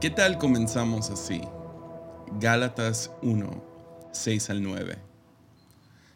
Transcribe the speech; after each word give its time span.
¿Qué 0.00 0.08
tal 0.08 0.38
comenzamos 0.38 1.10
así? 1.10 1.42
Gálatas 2.40 3.10
1, 3.20 3.64
6 4.12 4.48
al 4.48 4.62
9, 4.62 4.96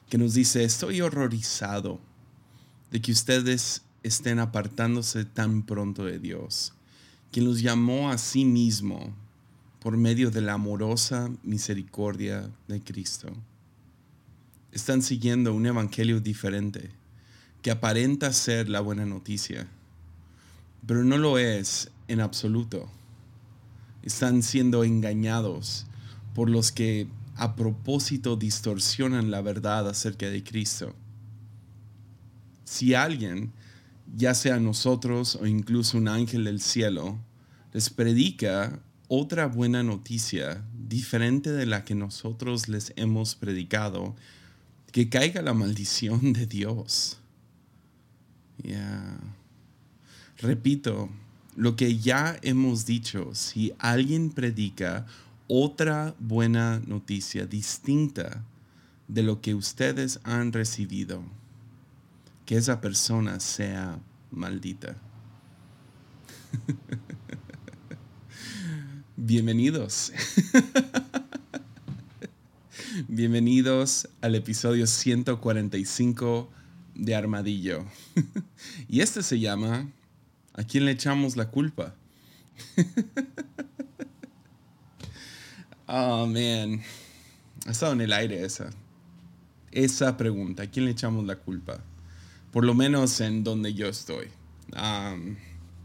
que 0.08 0.16
nos 0.16 0.32
dice, 0.32 0.64
estoy 0.64 1.02
horrorizado 1.02 2.00
de 2.90 3.02
que 3.02 3.12
ustedes 3.12 3.82
estén 4.02 4.38
apartándose 4.38 5.26
tan 5.26 5.64
pronto 5.64 6.06
de 6.06 6.18
Dios, 6.18 6.72
quien 7.30 7.44
los 7.44 7.60
llamó 7.60 8.10
a 8.10 8.16
sí 8.16 8.46
mismo 8.46 9.14
por 9.80 9.98
medio 9.98 10.30
de 10.30 10.40
la 10.40 10.54
amorosa 10.54 11.30
misericordia 11.42 12.50
de 12.66 12.82
Cristo. 12.82 13.28
Están 14.72 15.02
siguiendo 15.02 15.52
un 15.52 15.66
evangelio 15.66 16.20
diferente, 16.20 16.90
que 17.60 17.70
aparenta 17.70 18.32
ser 18.32 18.70
la 18.70 18.80
buena 18.80 19.04
noticia, 19.04 19.68
pero 20.86 21.04
no 21.04 21.18
lo 21.18 21.36
es 21.36 21.90
en 22.08 22.22
absoluto 22.22 22.88
están 24.04 24.42
siendo 24.42 24.84
engañados 24.84 25.86
por 26.34 26.50
los 26.50 26.72
que 26.72 27.08
a 27.36 27.56
propósito 27.56 28.36
distorsionan 28.36 29.30
la 29.30 29.40
verdad 29.40 29.88
acerca 29.88 30.28
de 30.28 30.44
Cristo. 30.44 30.94
Si 32.64 32.94
alguien, 32.94 33.52
ya 34.14 34.34
sea 34.34 34.60
nosotros 34.60 35.36
o 35.36 35.46
incluso 35.46 35.98
un 35.98 36.08
ángel 36.08 36.44
del 36.44 36.60
cielo, 36.60 37.18
les 37.72 37.90
predica 37.90 38.80
otra 39.08 39.46
buena 39.46 39.82
noticia 39.82 40.64
diferente 40.88 41.50
de 41.50 41.66
la 41.66 41.84
que 41.84 41.94
nosotros 41.94 42.68
les 42.68 42.92
hemos 42.96 43.34
predicado, 43.34 44.14
que 44.92 45.08
caiga 45.08 45.42
la 45.42 45.54
maldición 45.54 46.32
de 46.32 46.46
Dios. 46.46 47.18
Ya. 48.62 49.18
Repito, 50.38 51.08
lo 51.56 51.76
que 51.76 51.98
ya 51.98 52.38
hemos 52.42 52.84
dicho, 52.84 53.34
si 53.34 53.72
alguien 53.78 54.30
predica 54.30 55.06
otra 55.46 56.14
buena 56.18 56.80
noticia 56.86 57.46
distinta 57.46 58.44
de 59.08 59.22
lo 59.22 59.40
que 59.40 59.54
ustedes 59.54 60.20
han 60.24 60.52
recibido, 60.52 61.22
que 62.46 62.56
esa 62.56 62.80
persona 62.80 63.38
sea 63.40 64.00
maldita. 64.30 64.96
Bienvenidos. 69.16 70.12
Bienvenidos 73.08 74.08
al 74.20 74.34
episodio 74.34 74.86
145 74.86 76.50
de 76.94 77.14
Armadillo. 77.14 77.84
y 78.88 79.00
este 79.00 79.22
se 79.22 79.38
llama 79.40 79.88
¿A 80.54 80.62
quién 80.62 80.84
le 80.84 80.92
echamos 80.92 81.36
la 81.36 81.50
culpa? 81.50 81.94
oh, 85.86 86.26
man. 86.26 86.80
Ha 87.66 87.70
estado 87.70 87.92
en 87.92 88.00
el 88.00 88.12
aire 88.12 88.44
esa. 88.44 88.70
Esa 89.72 90.16
pregunta. 90.16 90.62
¿A 90.62 90.66
quién 90.68 90.84
le 90.84 90.92
echamos 90.92 91.26
la 91.26 91.36
culpa? 91.36 91.80
Por 92.52 92.64
lo 92.64 92.74
menos 92.74 93.20
en 93.20 93.42
donde 93.42 93.74
yo 93.74 93.88
estoy. 93.88 94.28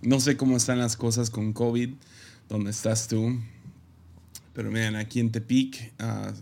no 0.03 0.19
sé 0.19 0.37
cómo 0.37 0.55
están 0.55 0.77
las 0.77 0.95
cosas 0.95 1.31
con 1.31 1.51
COVID. 1.51 1.95
¿Dónde 2.47 2.69
estás 2.69 3.07
tú? 3.07 3.39
Pero 4.53 4.71
vean, 4.71 4.95
aquí 4.95 5.19
en 5.19 5.31
Tepic 5.31 5.93
uh, 5.99 6.33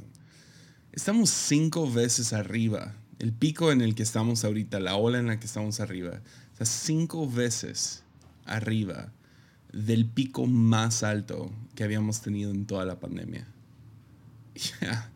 estamos 0.92 1.30
cinco 1.30 1.90
veces 1.90 2.34
arriba. 2.34 2.94
El 3.20 3.32
pico 3.32 3.72
en 3.72 3.82
el 3.82 3.96
que 3.96 4.04
estamos 4.04 4.44
ahorita, 4.44 4.82
la 4.82 4.96
ola 4.96 5.20
en 5.20 5.28
la 5.28 5.40
que 5.40 5.46
estamos 5.46 5.80
arriba, 5.80 6.22
está 6.52 6.66
cinco 6.66 7.30
veces 7.30 8.04
arriba 8.48 9.12
del 9.72 10.06
pico 10.06 10.48
más 10.48 11.04
alto 11.04 11.52
que 11.76 11.84
habíamos 11.84 12.22
tenido 12.22 12.52
en 12.52 12.66
toda 12.66 12.86
la 12.86 13.00
pandemia. 13.00 13.48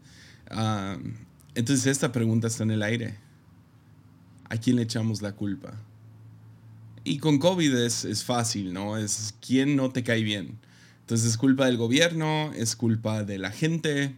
Entonces 1.56 1.88
esta 1.88 2.12
pregunta 2.12 2.48
está 2.48 2.64
en 2.64 2.72
el 2.72 2.84
aire. 2.84 3.16
¿A 4.50 4.58
quién 4.58 4.76
le 4.76 4.84
echamos 4.84 5.22
la 5.22 5.34
culpa? 5.34 5.74
Y 7.04 7.18
con 7.18 7.40
COVID 7.40 7.74
es, 7.78 8.06
es 8.06 8.24
fácil, 8.24 8.74
¿no? 8.74 8.98
Es 8.98 9.34
quién 9.46 9.76
no 9.76 9.92
te 9.92 10.04
cae 10.04 10.24
bien. 10.24 10.60
Entonces 11.02 11.32
es 11.32 11.38
culpa 11.38 11.66
del 11.66 11.78
gobierno, 11.78 12.52
es 12.54 12.76
culpa 12.76 13.24
de 13.24 13.38
la 13.38 13.52
gente, 13.52 14.16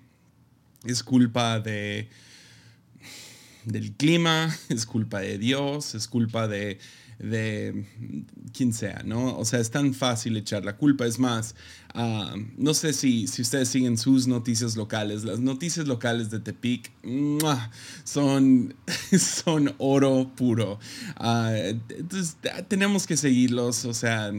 es 0.83 1.03
culpa 1.03 1.59
de 1.59 2.09
del 3.65 3.93
clima, 3.93 4.53
es 4.69 4.85
culpa 4.85 5.19
de 5.19 5.37
Dios, 5.37 5.95
es 5.95 6.07
culpa 6.07 6.47
de 6.47 6.79
de 7.19 7.85
quien 8.53 8.73
sea, 8.73 9.01
¿no? 9.05 9.37
O 9.37 9.45
sea, 9.45 9.59
es 9.59 9.71
tan 9.71 9.93
fácil 9.93 10.37
echar 10.37 10.65
la 10.65 10.77
culpa. 10.77 11.05
Es 11.05 11.19
más, 11.19 11.55
ah, 11.93 12.35
no 12.57 12.73
sé 12.73 12.93
si, 12.93 13.27
si 13.27 13.41
ustedes 13.41 13.69
siguen 13.69 13.97
sus 13.97 14.27
noticias 14.27 14.75
locales. 14.75 15.23
Las 15.23 15.39
noticias 15.39 15.87
locales 15.87 16.29
de 16.29 16.39
Tepic 16.39 16.91
son, 18.03 18.75
son 19.17 19.73
oro 19.77 20.31
puro. 20.35 20.79
Ah, 21.15 21.53
entonces, 21.89 22.37
tenemos 22.67 23.07
que 23.07 23.17
seguirlos, 23.17 23.85
o 23.85 23.93
sea, 23.93 24.31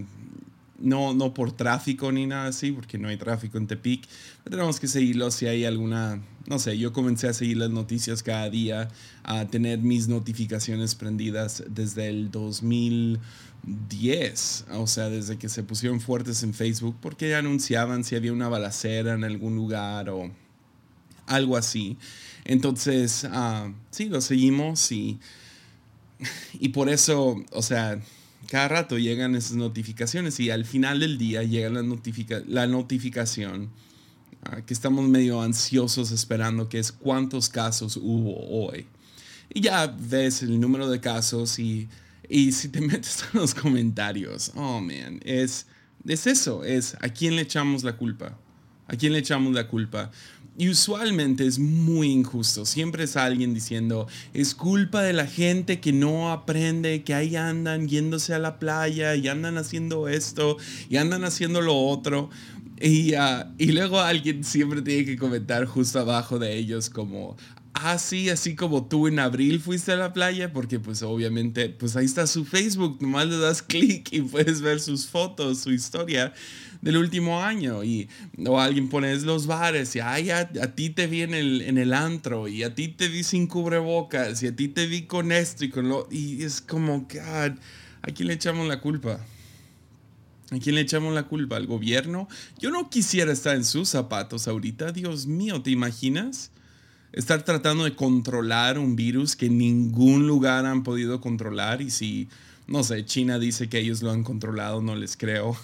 no, 0.79 1.15
no 1.15 1.35
por 1.35 1.53
tráfico 1.53 2.13
ni 2.13 2.27
nada 2.27 2.49
así, 2.49 2.73
porque 2.73 2.99
no 2.99 3.09
hay 3.09 3.17
tráfico 3.17 3.59
en 3.59 3.67
Tepic. 3.67 4.07
tenemos 4.45 4.79
que 4.79 4.87
seguirlo 4.87 5.31
si 5.31 5.47
hay 5.47 5.65
alguna, 5.65 6.21
no 6.47 6.59
sé, 6.59 6.77
yo 6.77 6.93
comencé 6.93 7.27
a 7.29 7.33
seguir 7.33 7.57
las 7.57 7.71
noticias 7.71 8.23
cada 8.23 8.51
día, 8.51 8.91
a 9.23 9.47
tener 9.47 9.79
mis 9.79 10.09
notificaciones 10.09 10.95
prendidas 10.95 11.65
desde 11.69 12.09
el 12.09 12.31
2010, 12.31 14.67
o 14.73 14.87
sea, 14.87 15.09
desde 15.09 15.39
que 15.39 15.49
se 15.49 15.63
pusieron 15.63 16.03
fuertes 16.03 16.43
en 16.43 16.53
Facebook, 16.53 16.97
porque 17.01 17.35
anunciaban 17.35 18.05
si 18.05 18.15
había 18.17 18.33
una 18.33 18.49
balacera 18.49 19.15
en 19.15 19.25
algún 19.25 19.57
lugar 19.57 20.11
o 20.11 20.31
algo 21.27 21.57
así. 21.57 21.97
Entonces, 22.45 23.25
uh, 23.25 23.73
sí, 23.91 24.11
lo 24.11 24.21
seguimos 24.21 24.93
y, 24.93 25.19
y 26.61 26.69
por 26.71 26.89
eso, 26.91 27.43
o 27.53 27.63
sea, 27.63 27.99
cada 28.51 28.69
rato 28.69 28.99
llegan 28.99 29.35
esas 29.35 29.57
notificaciones 29.57 30.39
y 30.41 30.51
al 30.51 30.67
final 30.67 31.01
del 31.01 31.17
día 31.17 31.43
llega 31.43 31.71
la, 31.71 31.83
la 32.47 32.67
notificación 32.67 33.71
que 34.67 34.75
estamos 34.75 35.09
medio 35.09 35.41
ansiosos 35.41 36.11
esperando, 36.11 36.69
que 36.69 36.79
es 36.79 36.93
cuántos 36.93 37.49
casos 37.49 37.97
hubo 37.97 38.35
hoy. 38.49 38.87
Y 39.53 39.61
ya 39.61 39.87
ves 39.87 40.43
el 40.43 40.61
número 40.61 40.89
de 40.89 41.01
casos 41.01 41.59
y, 41.59 41.89
y 42.29 42.53
si 42.53 42.69
te 42.69 42.81
metes 42.83 43.25
en 43.33 43.41
los 43.41 43.55
comentarios, 43.55 44.53
oh 44.55 44.81
man, 44.81 45.21
es, 45.25 45.67
es 46.07 46.27
eso, 46.27 46.65
es 46.65 46.97
a 47.01 47.09
quién 47.09 47.37
le 47.37 47.43
echamos 47.43 47.85
la 47.85 47.97
culpa. 47.97 48.39
¿A 48.87 48.97
quién 48.97 49.15
le 49.15 49.21
echamos 49.21 49.55
la 49.55 49.67
culpa? 49.67 50.11
Y 50.57 50.69
usualmente 50.69 51.47
es 51.47 51.59
muy 51.59 52.13
injusto. 52.13 52.65
Siempre 52.65 53.05
es 53.05 53.17
alguien 53.17 53.55
diciendo, 53.55 54.07
es 54.33 54.55
culpa 54.55 55.03
de 55.03 55.13
la 55.13 55.27
gente 55.27 55.81
que 55.81 55.93
no 55.93 56.31
aprende, 56.31 57.03
que 57.03 57.13
ahí 57.13 57.35
andan 57.35 57.89
yéndose 57.89 58.35
a 58.35 58.39
la 58.39 58.61
playa 58.61 59.17
y 59.17 59.27
andan 59.27 59.59
haciendo 59.59 60.07
esto 60.07 60.57
y 60.89 60.99
andan 60.99 61.25
haciendo 61.25 61.61
lo 61.61 61.77
otro. 61.77 62.31
Y, 62.81 63.15
ah, 63.15 63.53
y 63.59 63.73
luego 63.73 64.01
alguien 64.01 64.43
siempre 64.43 64.83
tiene 64.83 65.05
que 65.05 65.17
comentar 65.17 65.65
justo 65.65 66.01
abajo 66.01 66.39
de 66.39 66.57
ellos 66.57 66.91
como, 66.91 67.37
ah, 67.75 67.93
así 67.93 68.57
como 68.57 68.87
tú 68.87 69.07
en 69.07 69.19
abril 69.19 69.61
fuiste 69.61 69.93
a 69.93 69.97
la 69.97 70.13
playa, 70.13 70.53
porque 70.53 70.81
pues 70.81 71.03
obviamente, 71.03 71.69
pues 71.69 71.97
ahí 71.97 72.05
está 72.05 72.27
su 72.27 72.45
Facebook, 72.45 72.99
nomás 73.01 73.29
le 73.29 73.39
das 73.39 73.63
clic 73.69 74.13
y 74.13 74.23
puedes 74.23 74.61
ver 74.61 74.81
sus 74.81 75.07
fotos, 75.07 75.61
su 75.61 75.71
historia 75.71 76.33
del 76.81 76.97
último 76.97 77.43
año. 77.43 77.85
Y, 77.85 78.09
o 78.47 78.61
alguien 78.61 78.89
pone 78.89 79.15
los 79.21 79.47
bares 79.47 79.95
y, 79.95 80.01
ay, 80.01 80.31
a, 80.31 80.49
ti 80.75 80.91
te 80.91 81.07
vi 81.07 81.23
en 81.23 81.35
el, 81.35 81.63
en 81.63 81.79
el 81.79 81.93
antro 81.93 82.49
y 82.49 82.63
a 82.65 82.75
ti 82.75 82.89
te 82.89 83.09
vi 83.09 83.23
sin 83.23 83.47
cubrebocas 83.47 84.43
y 84.43 84.49
a 84.49 84.57
ti 84.57 84.69
te 84.69 84.87
vi 84.87 85.03
con 85.03 85.33
esto 85.33 85.65
y 85.65 85.71
con 85.71 85.89
lo... 85.89 86.09
Y 86.11 86.43
es 86.43 86.61
como, 86.61 87.01
God, 87.03 87.59
¿a 88.03 88.11
quién 88.15 88.29
le 88.29 88.35
echamos 88.35 88.67
la 88.67 88.81
culpa? 88.81 89.21
¿A 90.51 90.59
quién 90.59 90.75
le 90.75 90.83
echamos 90.83 91.15
la 91.15 91.25
culpa? 91.25 91.57
¿Al 91.57 91.67
gobierno? 91.67 92.29
Yo 92.59 92.71
no 92.71 92.91
quisiera 92.91 93.33
estar 93.33 93.57
en 93.57 93.65
sus 93.65 93.89
zapatos 93.89 94.47
ahorita. 94.47 94.93
Dios 94.93 95.27
mío, 95.27 95.63
¿te 95.63 95.71
imaginas? 95.71 96.51
estar 97.15 97.43
tratando 97.45 97.85
de 97.85 97.95
controlar 97.95 98.79
un 98.79 98.97
virus 98.97 99.37
que 99.37 99.47
en 99.47 99.59
ningún 99.59 100.27
lugar 100.27 100.67
han 100.67 100.83
podido 100.83 101.21
controlar 101.21 101.81
y 101.81 101.91
si, 101.91 102.29
no 102.67 102.83
sé, 102.83 103.05
China 103.05 103.39
dice 103.39 103.69
que 103.69 103.79
ellos 103.79 104.03
lo 104.03 104.11
han 104.11 104.25
controlado, 104.25 104.83
no 104.83 104.97
les 104.97 105.17
creo. 105.17 105.57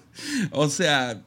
o 0.50 0.68
sea, 0.68 1.22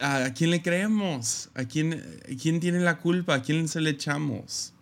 ¿a 0.00 0.34
quién 0.34 0.50
le 0.50 0.62
creemos? 0.62 1.50
¿A 1.54 1.64
quién, 1.64 2.02
quién 2.42 2.58
tiene 2.58 2.80
la 2.80 2.98
culpa? 2.98 3.34
¿A 3.36 3.42
quién 3.42 3.68
se 3.68 3.80
le 3.80 3.90
echamos? 3.90 4.72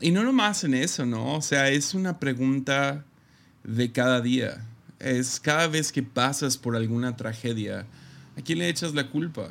Y 0.00 0.10
no 0.10 0.24
nomás 0.24 0.64
en 0.64 0.74
eso, 0.74 1.06
¿no? 1.06 1.36
O 1.36 1.42
sea, 1.42 1.70
es 1.70 1.94
una 1.94 2.18
pregunta 2.18 3.04
de 3.62 3.92
cada 3.92 4.20
día. 4.20 4.66
Es 5.04 5.38
cada 5.38 5.68
vez 5.68 5.92
que 5.92 6.02
pasas 6.02 6.56
por 6.56 6.74
alguna 6.74 7.14
tragedia, 7.14 7.86
¿a 8.38 8.40
quién 8.40 8.58
le 8.58 8.70
echas 8.70 8.94
la 8.94 9.10
culpa? 9.10 9.50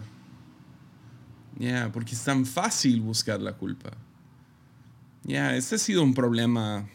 Ya, 1.59 1.91
porque 1.91 2.15
es 2.15 2.23
tan 2.23 2.43
fácil 2.47 3.01
buscar 3.01 3.39
la 3.39 3.53
culpa. 3.53 3.91
Ya, 5.23 5.55
este 5.55 5.75
ha 5.75 5.77
sido 5.77 6.01
un 6.01 6.15
problema 6.15 6.89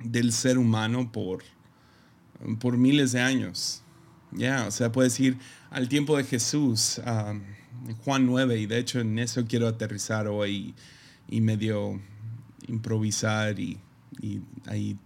del 0.00 0.32
ser 0.32 0.58
humano 0.58 1.12
por, 1.12 1.44
por 2.58 2.76
miles 2.76 3.12
de 3.12 3.20
años. 3.20 3.84
Ya, 4.32 4.66
o 4.66 4.72
sea, 4.72 4.90
puedes 4.90 5.20
ir 5.20 5.38
al 5.70 5.88
tiempo 5.88 6.16
de 6.16 6.24
Jesús, 6.24 7.00
Juan 8.04 8.26
9, 8.26 8.58
y 8.58 8.66
de 8.66 8.78
hecho 8.78 8.98
en 8.98 9.16
eso 9.20 9.44
quiero 9.46 9.68
aterrizar 9.68 10.26
hoy 10.26 10.74
y, 11.28 11.40
medio 11.40 12.00
improvisar 12.66 13.60
y, 13.60 13.78
y, 14.20 14.40
ahí 14.66 14.98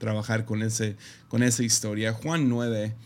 trabajar 0.00 0.46
con, 0.46 0.62
ese, 0.62 0.96
con 1.28 1.44
esa 1.44 1.62
historia. 1.62 2.12
Juan 2.12 2.48
9 2.48 2.96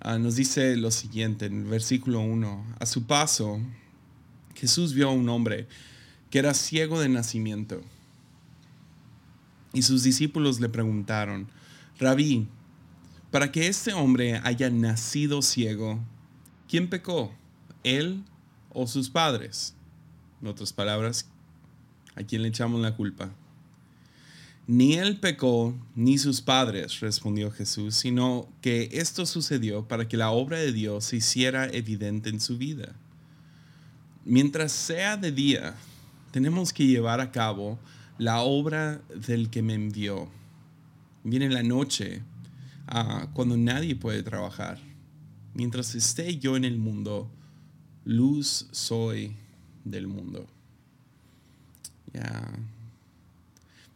ah, 0.00 0.18
nos 0.18 0.36
dice 0.36 0.76
lo 0.76 0.90
siguiente 0.90 1.46
en 1.46 1.64
el 1.64 1.64
versículo 1.64 2.20
1. 2.20 2.76
A 2.78 2.86
su 2.86 3.04
paso, 3.06 3.60
Jesús 4.54 4.94
vio 4.94 5.08
a 5.08 5.12
un 5.12 5.28
hombre 5.28 5.66
que 6.30 6.38
era 6.38 6.54
ciego 6.54 7.00
de 7.00 7.10
nacimiento. 7.10 7.82
Y 9.74 9.82
sus 9.82 10.04
discípulos 10.04 10.60
le 10.60 10.68
preguntaron, 10.68 11.48
Rabí, 11.98 12.46
para 13.32 13.50
que 13.50 13.66
este 13.66 13.92
hombre 13.92 14.40
haya 14.44 14.70
nacido 14.70 15.42
ciego, 15.42 15.98
¿quién 16.68 16.88
pecó? 16.88 17.34
¿Él 17.82 18.22
o 18.70 18.86
sus 18.86 19.10
padres? 19.10 19.74
En 20.40 20.46
otras 20.46 20.72
palabras, 20.72 21.28
¿a 22.14 22.22
quién 22.22 22.42
le 22.42 22.48
echamos 22.48 22.80
la 22.80 22.94
culpa? 22.94 23.34
Ni 24.66 24.94
él 24.94 25.20
pecó, 25.20 25.74
ni 25.94 26.16
sus 26.16 26.40
padres, 26.40 27.00
respondió 27.00 27.50
Jesús, 27.50 27.96
sino 27.96 28.48
que 28.62 28.88
esto 28.92 29.26
sucedió 29.26 29.86
para 29.86 30.08
que 30.08 30.16
la 30.16 30.30
obra 30.30 30.58
de 30.58 30.72
Dios 30.72 31.04
se 31.04 31.16
hiciera 31.16 31.66
evidente 31.66 32.30
en 32.30 32.40
su 32.40 32.56
vida. 32.56 32.94
Mientras 34.24 34.72
sea 34.72 35.18
de 35.18 35.32
día, 35.32 35.74
tenemos 36.30 36.72
que 36.72 36.86
llevar 36.86 37.20
a 37.20 37.30
cabo 37.30 37.78
la 38.16 38.40
obra 38.40 39.02
del 39.14 39.50
que 39.50 39.60
me 39.60 39.74
envió. 39.74 40.30
Viene 41.24 41.50
la 41.50 41.62
noche 41.62 42.22
cuando 43.34 43.58
nadie 43.58 43.96
puede 43.96 44.22
trabajar. 44.22 44.78
Mientras 45.52 45.94
esté 45.94 46.38
yo 46.38 46.56
en 46.56 46.64
el 46.64 46.78
mundo, 46.78 47.30
luz 48.04 48.66
soy 48.72 49.36
del 49.84 50.06
mundo. 50.06 50.46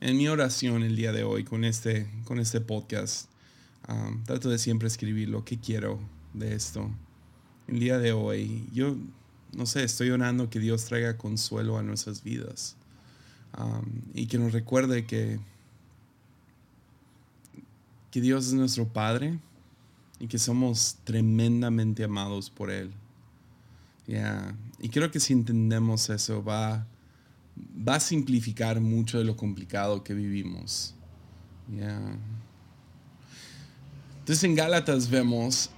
En 0.00 0.16
mi 0.16 0.28
oración 0.28 0.84
el 0.84 0.94
día 0.94 1.10
de 1.12 1.24
hoy 1.24 1.42
con 1.42 1.64
este, 1.64 2.08
con 2.24 2.38
este 2.38 2.60
podcast, 2.60 3.28
trato 4.26 4.48
de 4.48 4.58
siempre 4.58 4.86
escribir 4.86 5.28
lo 5.28 5.44
que 5.44 5.58
quiero 5.58 5.98
de 6.34 6.54
esto. 6.54 6.88
El 7.66 7.80
día 7.80 7.98
de 7.98 8.12
hoy, 8.12 8.68
yo 8.72 8.96
no 9.56 9.66
sé, 9.66 9.82
estoy 9.82 10.10
orando 10.10 10.50
que 10.50 10.60
Dios 10.60 10.84
traiga 10.84 11.16
consuelo 11.16 11.78
a 11.78 11.82
nuestras 11.82 12.22
vidas 12.22 12.76
y 14.14 14.26
que 14.26 14.38
nos 14.38 14.52
recuerde 14.52 15.04
que 15.04 15.40
que 18.10 18.20
Dios 18.20 18.46
es 18.46 18.52
nuestro 18.54 18.86
Padre 18.86 19.38
y 20.18 20.28
que 20.28 20.38
somos 20.38 20.98
tremendamente 21.04 22.04
amados 22.04 22.50
por 22.50 22.70
Él. 22.70 22.92
Y 24.80 24.88
creo 24.88 25.10
que 25.10 25.20
si 25.20 25.32
entendemos 25.32 26.08
eso 26.08 26.42
va, 26.42 26.86
va 27.88 27.96
a 27.96 28.00
simplificar 28.00 28.80
mucho 28.80 29.18
de 29.18 29.24
lo 29.24 29.36
complicado 29.36 30.04
que 30.04 30.14
vivimos. 30.14 30.94
Entonces 34.18 34.44
en 34.44 34.54
Gálatas 34.54 35.10
vemos 35.10 35.70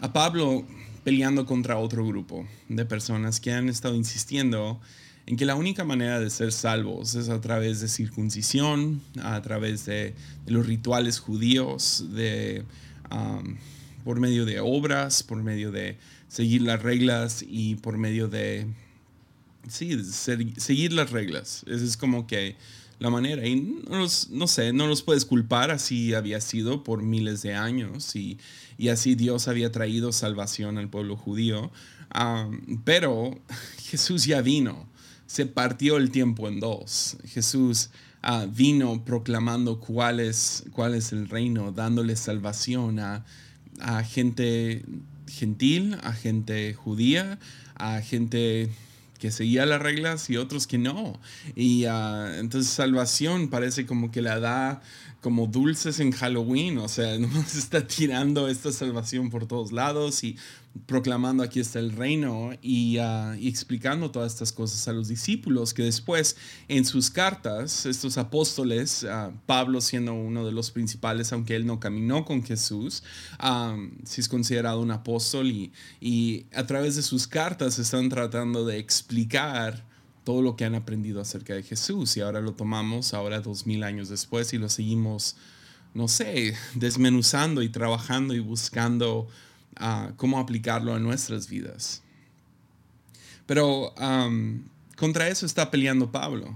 a 0.00 0.12
Pablo 0.12 0.64
peleando 1.04 1.46
contra 1.46 1.78
otro 1.78 2.06
grupo 2.06 2.46
de 2.68 2.84
personas 2.84 3.40
que 3.40 3.52
han 3.52 3.68
estado 3.68 3.94
insistiendo 3.94 4.80
en 5.26 5.36
que 5.36 5.44
la 5.46 5.54
única 5.54 5.84
manera 5.84 6.20
de 6.20 6.28
ser 6.30 6.52
salvos 6.52 7.14
es 7.14 7.28
a 7.28 7.40
través 7.40 7.80
de 7.80 7.88
circuncisión, 7.88 9.00
a 9.22 9.40
través 9.40 9.86
de, 9.86 10.14
los 10.46 10.66
rituales 10.66 11.18
judíos, 11.18 12.06
de, 12.12 12.64
por 14.04 14.20
medio 14.20 14.44
de 14.44 14.60
obras, 14.60 15.22
por 15.22 15.42
medio 15.42 15.70
de 15.70 15.96
seguir 16.28 16.62
las 16.62 16.82
reglas 16.82 17.44
y 17.46 17.76
por 17.76 17.96
medio 17.96 18.28
de, 18.28 18.66
sí, 19.68 19.98
seguir 20.56 20.92
las 20.92 21.10
reglas. 21.10 21.64
Esa 21.66 21.84
es 21.84 21.96
como 21.96 22.26
que 22.26 22.56
la 22.98 23.10
manera. 23.10 23.46
Y 23.46 23.56
no, 23.56 24.06
no, 24.30 24.46
sé, 24.46 24.72
no 24.72 24.86
los 24.86 25.02
puedes 25.02 25.24
culpar, 25.24 25.70
así 25.70 26.14
había 26.14 26.40
sido 26.40 26.84
por 26.84 27.02
miles 27.02 27.42
de 27.42 27.54
años 27.54 28.14
y, 28.16 28.38
y 28.78 28.88
así 28.88 29.14
Dios 29.14 29.48
había 29.48 29.72
traído 29.72 30.12
salvación 30.12 30.78
al 30.78 30.88
pueblo 30.88 31.16
judío. 31.16 31.70
pero 32.84 33.38
Jesús 33.90 34.24
ya 34.24 34.40
vino 34.42 34.94
se 35.26 35.46
partió 35.46 35.96
el 35.96 36.10
tiempo 36.10 36.48
en 36.48 36.60
dos. 36.60 37.16
Jesús 37.24 37.90
ah, 38.22 38.46
vino 38.48 39.04
proclamando 39.04 39.80
cuál 39.80 40.20
es, 40.20 40.64
cuál 40.72 40.94
es 40.94 41.12
el 41.12 41.28
reino, 41.28 41.72
dándole 41.72 42.16
salvación 42.16 43.00
a, 43.00 43.24
gente 44.04 44.84
gentil, 45.26 45.96
a 46.04 46.12
gente 46.12 46.74
judía, 46.74 47.40
a 47.74 48.00
gente 48.00 48.70
que 49.24 49.30
seguía 49.30 49.64
las 49.64 49.80
reglas 49.80 50.28
y 50.28 50.36
otros 50.36 50.66
que 50.66 50.76
no. 50.76 51.18
Y 51.56 51.86
ah, 51.86 52.36
entonces 52.40 52.70
salvación 52.70 53.48
parece 53.48 53.86
como 53.86 54.10
que 54.10 54.20
la 54.20 54.38
da 54.38 54.82
como 55.24 55.46
dulces 55.46 56.00
en 56.00 56.12
Halloween, 56.12 56.76
o 56.76 56.86
sea, 56.86 57.18
nos 57.18 57.54
está 57.54 57.86
tirando 57.86 58.46
esta 58.46 58.70
salvación 58.70 59.30
por 59.30 59.46
todos 59.46 59.72
lados 59.72 60.22
y 60.22 60.36
proclamando 60.84 61.42
aquí 61.42 61.60
está 61.60 61.78
el 61.78 61.92
reino 61.92 62.50
y, 62.60 62.98
ah, 62.98 63.34
explicando 63.40 64.10
todas 64.10 64.34
estas 64.34 64.52
cosas 64.52 64.86
a 64.86 64.92
los 64.92 65.08
discípulos 65.08 65.72
que 65.72 65.82
después 65.82 66.36
en 66.68 66.84
sus 66.84 67.08
cartas, 67.08 67.86
estos 67.86 68.18
apóstoles, 68.18 69.04
ah, 69.04 69.32
Pablo 69.46 69.80
siendo 69.80 70.12
uno 70.12 70.44
de 70.44 70.52
los 70.52 70.70
principales, 70.70 71.32
aunque 71.32 71.56
él 71.56 71.64
no 71.64 71.80
caminó 71.80 72.26
con 72.26 72.42
Jesús, 72.42 73.02
ah, 73.38 73.78
si 74.04 74.20
es 74.20 74.28
considerado 74.28 74.82
un 74.82 74.90
apóstol 74.90 75.70
y 76.02 76.46
a 76.54 76.66
través 76.66 76.96
de 76.96 77.02
sus 77.02 77.26
cartas 77.26 77.78
están 77.78 78.10
tratando 78.10 78.66
de 78.66 78.76
explicar 78.76 79.93
todo 80.24 80.40
lo 80.40 80.56
que 80.56 80.64
han 80.64 80.74
aprendido 80.74 81.20
acerca 81.20 81.54
de 81.54 81.62
Jesús 81.62 82.16
y 82.16 82.20
ahora 82.20 82.40
lo 82.40 82.54
tomamos 82.54 83.14
ahora 83.14 83.40
dos 83.40 83.66
mil 83.66 83.84
años 83.84 84.08
después 84.08 84.52
y 84.54 84.58
lo 84.58 84.70
seguimos, 84.70 85.36
no 85.92 86.08
sé, 86.08 86.56
desmenuzando 86.74 87.62
y 87.62 87.68
trabajando 87.68 88.34
y 88.34 88.40
buscando 88.40 89.28
uh, 89.80 90.14
cómo 90.16 90.38
aplicarlo 90.38 90.94
a 90.94 90.98
nuestras 90.98 91.48
vidas. 91.48 92.02
Pero 93.46 93.94
contra 94.96 95.28
eso 95.28 95.44
está 95.44 95.70
peleando 95.70 96.10
Pablo, 96.10 96.54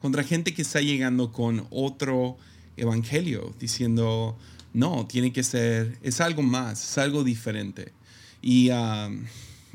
contra 0.00 0.24
gente 0.24 0.54
que 0.54 0.62
está 0.62 0.80
llegando 0.80 1.32
con 1.32 1.66
otro 1.70 2.38
evangelio, 2.78 3.54
diciendo, 3.60 4.38
no, 4.72 5.06
tiene 5.06 5.34
que 5.34 5.42
ser, 5.42 5.98
es 6.02 6.22
algo 6.22 6.40
más, 6.40 6.82
es 6.82 6.96
algo 6.96 7.24
diferente. 7.24 7.92
Y, 8.40 8.70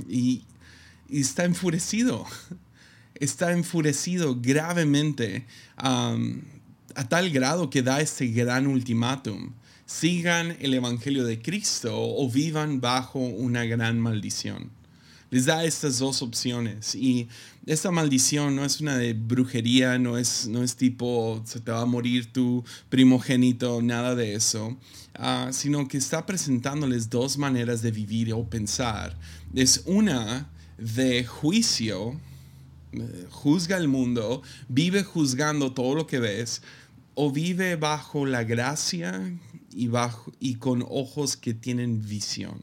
y 0.07 0.43
está 1.11 1.45
enfurecido 1.45 2.25
está 3.19 3.51
enfurecido 3.51 4.37
gravemente 4.39 5.45
a 5.75 6.15
tal 7.07 7.29
grado 7.29 7.69
que 7.69 7.81
da 7.81 8.01
este 8.01 8.27
gran 8.27 8.67
ultimátum. 8.67 9.51
Sigan 9.85 10.55
el 10.59 10.73
Evangelio 10.73 11.23
de 11.25 11.41
Cristo 11.41 11.95
o 11.95 12.29
vivan 12.29 12.79
bajo 12.79 13.19
una 13.19 13.65
gran 13.65 13.99
maldición. 13.99 14.71
Les 15.31 15.45
da 15.45 15.63
estas 15.63 15.99
dos 15.99 16.23
opciones 16.23 16.95
y 16.95 17.27
esta 17.67 17.91
maldición 17.91 18.55
no 18.55 18.65
es 18.65 18.81
una 18.81 18.97
de 18.97 19.13
brujería, 19.13 19.99
no 19.99 20.17
es, 20.17 20.47
no 20.47 20.63
es 20.63 20.75
tipo 20.75 21.43
se 21.45 21.59
te 21.59 21.71
va 21.71 21.81
a 21.81 21.85
morir 21.85 22.33
tu 22.33 22.63
primogénito, 22.89 23.79
nada 23.83 24.15
de 24.15 24.33
eso, 24.33 24.75
ah, 25.13 25.49
sino 25.51 25.87
que 25.87 25.97
está 25.97 26.25
presentándoles 26.25 27.11
dos 27.11 27.37
maneras 27.37 27.83
de 27.83 27.91
vivir 27.91 28.33
o 28.33 28.49
pensar. 28.49 29.15
Es 29.53 29.83
una 29.85 30.49
de 30.79 31.25
juicio 31.25 32.19
juzga 33.29 33.77
el 33.77 33.87
mundo, 33.87 34.41
vive 34.67 35.03
juzgando 35.03 35.73
todo 35.73 35.95
lo 35.95 36.07
que 36.07 36.19
ves, 36.19 36.61
o 37.15 37.31
vive 37.31 37.75
bajo 37.75 38.25
la 38.25 38.43
gracia 38.43 39.37
y, 39.71 39.87
bajo, 39.87 40.31
y 40.39 40.55
con 40.55 40.85
ojos 40.87 41.37
que 41.37 41.53
tienen 41.53 42.01
visión. 42.01 42.61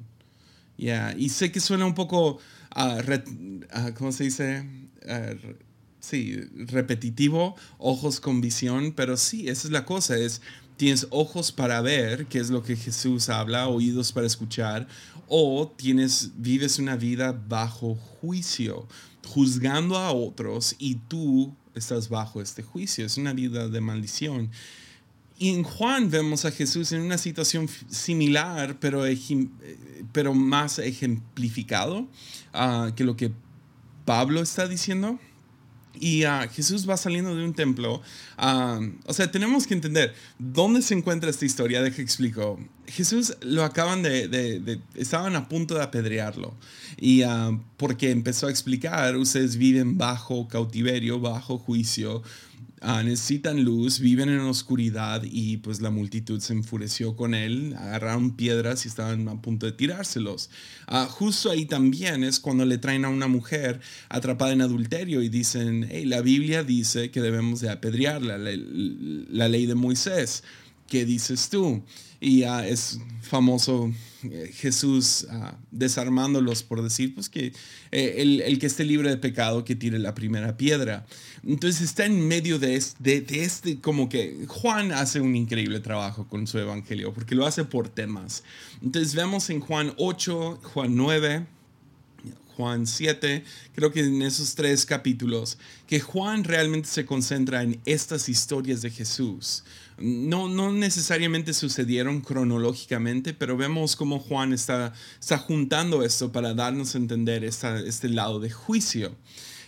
Y 0.78 1.28
sé 1.28 1.52
que 1.52 1.60
suena 1.60 1.86
un 1.86 1.94
poco, 1.94 2.38
uh, 2.76 3.92
¿cómo 3.96 4.12
se 4.12 4.24
dice? 4.24 4.66
Ah, 5.08 5.32
sí, 6.00 6.36
repetitivo, 6.54 7.56
ojos 7.78 8.20
con 8.20 8.40
visión, 8.40 8.92
pero 8.92 9.16
sí, 9.16 9.48
esa 9.48 9.68
es 9.68 9.72
la 9.72 9.84
cosa, 9.84 10.16
es 10.16 10.42
tienes 10.76 11.06
ojos 11.10 11.52
para 11.52 11.80
ver, 11.80 12.26
que 12.26 12.38
es 12.38 12.50
lo 12.50 12.62
que 12.62 12.76
Jesús 12.76 13.28
habla, 13.28 13.68
oídos 13.68 14.12
para 14.12 14.26
escuchar, 14.26 14.86
o 15.28 15.72
tienes, 15.76 16.32
vives 16.36 16.78
una 16.78 16.96
vida 16.96 17.32
bajo 17.48 17.94
juicio, 17.94 18.86
juzgando 19.26 19.96
a 19.96 20.12
otros 20.12 20.76
y 20.78 20.96
tú 20.96 21.54
estás 21.74 22.08
bajo 22.08 22.40
este 22.40 22.62
juicio. 22.62 23.04
Es 23.04 23.16
una 23.16 23.32
vida 23.32 23.68
de 23.68 23.80
maldición. 23.80 24.50
Y 25.38 25.50
en 25.50 25.64
Juan 25.64 26.10
vemos 26.10 26.44
a 26.44 26.50
Jesús 26.50 26.92
en 26.92 27.02
una 27.02 27.18
situación 27.18 27.68
similar, 27.88 28.78
pero, 28.80 29.02
pero 30.12 30.32
más 30.32 30.78
ejemplificado 30.78 32.08
uh, 32.54 32.94
que 32.94 33.04
lo 33.04 33.16
que 33.16 33.32
Pablo 34.06 34.40
está 34.40 34.66
diciendo. 34.66 35.18
Y 36.00 36.24
ah, 36.24 36.48
Jesús 36.52 36.88
va 36.88 36.96
saliendo 36.96 37.34
de 37.34 37.44
un 37.44 37.54
templo. 37.54 38.02
Ah, 38.36 38.80
o 39.04 39.12
sea, 39.12 39.30
tenemos 39.30 39.66
que 39.66 39.74
entender 39.74 40.14
dónde 40.38 40.82
se 40.82 40.94
encuentra 40.94 41.30
esta 41.30 41.44
historia. 41.44 41.82
Deja 41.82 42.02
explico. 42.02 42.58
Jesús 42.86 43.36
lo 43.40 43.64
acaban 43.64 44.02
de, 44.02 44.80
estaban 44.94 45.36
a 45.36 45.48
punto 45.48 45.74
de 45.74 45.82
apedrearlo. 45.82 46.54
Y 46.98 47.22
ah, 47.22 47.58
porque 47.76 48.10
empezó 48.10 48.46
a 48.46 48.50
explicar, 48.50 49.16
ustedes 49.16 49.56
viven 49.56 49.98
bajo 49.98 50.48
cautiverio, 50.48 51.20
bajo 51.20 51.58
juicio. 51.58 52.22
Ah, 52.82 53.02
necesitan 53.02 53.64
luz, 53.64 54.00
viven 54.00 54.28
en 54.28 54.40
oscuridad 54.40 55.22
y 55.24 55.56
pues 55.56 55.80
la 55.80 55.88
multitud 55.88 56.40
se 56.40 56.52
enfureció 56.52 57.16
con 57.16 57.32
él, 57.34 57.74
agarraron 57.78 58.36
piedras 58.36 58.84
y 58.84 58.88
estaban 58.88 59.26
a 59.28 59.40
punto 59.40 59.64
de 59.64 59.72
tirárselos. 59.72 60.50
Ah, 60.86 61.08
justo 61.10 61.50
ahí 61.50 61.64
también 61.64 62.22
es 62.22 62.38
cuando 62.38 62.66
le 62.66 62.76
traen 62.76 63.06
a 63.06 63.08
una 63.08 63.28
mujer 63.28 63.80
atrapada 64.10 64.52
en 64.52 64.60
adulterio 64.60 65.22
y 65.22 65.30
dicen, 65.30 65.88
hey, 65.90 66.04
la 66.04 66.20
Biblia 66.20 66.64
dice 66.64 67.10
que 67.10 67.22
debemos 67.22 67.60
de 67.60 67.70
apedrearla, 67.70 68.36
la, 68.36 69.48
ley 69.48 69.64
de 69.64 69.74
Moisés. 69.74 70.44
¿Qué 70.86 71.06
dices 71.06 71.48
tú? 71.48 71.82
Y 72.20 72.42
es 72.42 73.00
famoso 73.22 73.90
Jesús 74.52 75.26
ah, 75.30 75.58
desarmándolos 75.70 76.62
por 76.62 76.82
decir, 76.82 77.14
pues 77.14 77.28
que 77.28 77.52
eh, 77.92 78.42
el, 78.44 78.58
que 78.58 78.66
esté 78.66 78.84
libre 78.84 79.10
de 79.10 79.16
pecado, 79.16 79.64
que 79.64 79.74
tire 79.74 79.98
la 79.98 80.14
primera 80.14 80.56
piedra. 80.56 81.06
Entonces 81.44 81.82
está 81.82 82.06
en 82.06 82.26
medio 82.26 82.58
de 82.58 82.76
este, 82.76 83.20
de, 83.20 83.44
este, 83.44 83.80
como 83.80 84.08
que 84.08 84.44
Juan 84.48 84.92
hace 84.92 85.20
un 85.20 85.36
increíble 85.36 85.80
trabajo 85.80 86.26
con 86.28 86.46
su 86.46 86.58
evangelio, 86.58 87.12
porque 87.12 87.34
lo 87.34 87.46
hace 87.46 87.64
por 87.64 87.88
temas. 87.88 88.42
Entonces 88.82 89.14
vemos 89.14 89.50
en 89.50 89.60
Juan 89.60 89.92
8, 89.96 90.60
Juan 90.62 90.96
9, 90.96 91.46
Juan 92.56 92.86
7, 92.86 93.44
creo 93.74 93.92
que 93.92 94.00
en 94.00 94.22
esos 94.22 94.54
tres 94.54 94.86
capítulos, 94.86 95.58
que 95.86 96.00
Juan 96.00 96.42
realmente 96.42 96.88
se 96.88 97.04
concentra 97.04 97.62
en 97.62 97.80
estas 97.84 98.30
historias 98.30 98.80
de 98.80 98.90
Jesús. 98.90 99.62
No, 99.98 100.48
no 100.48 100.72
necesariamente 100.72 101.54
sucedieron 101.54 102.20
cronológicamente, 102.20 103.32
pero 103.32 103.56
vemos 103.56 103.96
cómo 103.96 104.18
Juan 104.18 104.52
está, 104.52 104.92
está 105.18 105.38
juntando 105.38 106.02
esto 106.02 106.32
para 106.32 106.54
darnos 106.54 106.94
a 106.94 106.98
entender 106.98 107.44
este 107.44 108.08
lado 108.08 108.40
de 108.40 108.50
juicio. 108.50 109.16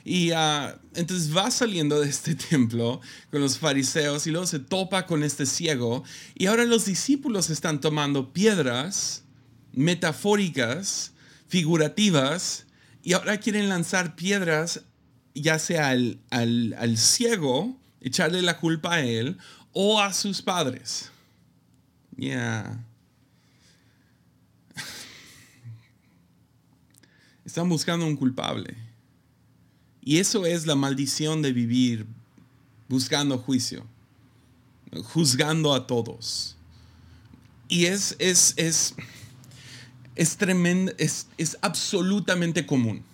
Y 0.04 0.30
ah, 0.32 0.78
entonces 0.94 1.36
va 1.36 1.50
saliendo 1.50 2.00
de 2.00 2.08
este 2.08 2.34
templo 2.50 3.00
con 3.30 3.40
los 3.40 3.58
fariseos 3.58 4.26
y 4.26 4.30
luego 4.30 4.46
se 4.46 4.58
topa 4.58 5.06
con 5.06 5.22
este 5.22 5.46
ciego. 5.46 6.04
Y 6.34 6.46
ahora 6.46 6.64
los 6.64 6.86
discípulos 6.86 7.50
están 7.50 7.80
tomando 7.80 8.32
piedras 8.32 9.24
metafóricas, 9.72 11.12
figurativas, 11.46 12.66
y 13.02 13.12
ahora 13.12 13.38
quieren 13.38 13.68
lanzar 13.68 14.16
piedras, 14.16 14.82
ya 15.34 15.58
sea 15.58 15.90
al, 15.90 16.18
al, 16.30 16.98
ciego, 16.98 17.78
echarle 18.00 18.42
la 18.42 18.58
culpa 18.58 18.94
a 18.94 19.04
él, 19.04 19.38
o 19.80 20.00
a 20.00 20.12
sus 20.12 20.42
padres. 20.42 21.08
Ya. 22.16 22.84
Están 27.44 27.68
buscando 27.68 28.04
un 28.04 28.16
culpable. 28.16 28.76
Y 30.02 30.18
eso 30.18 30.46
es 30.46 30.66
la 30.66 30.74
maldición 30.74 31.42
de 31.42 31.52
vivir 31.52 32.06
buscando 32.88 33.38
juicio, 33.38 33.86
juzgando 35.12 35.72
a 35.72 35.86
todos. 35.86 36.56
Y 37.68 37.84
es, 37.84 38.16
es, 38.18 38.54
es, 38.56 38.96
es 40.16 40.36
tremendo, 40.36 40.90
es, 40.98 41.28
es 41.36 41.56
absolutamente 41.62 42.66
común. 42.66 43.04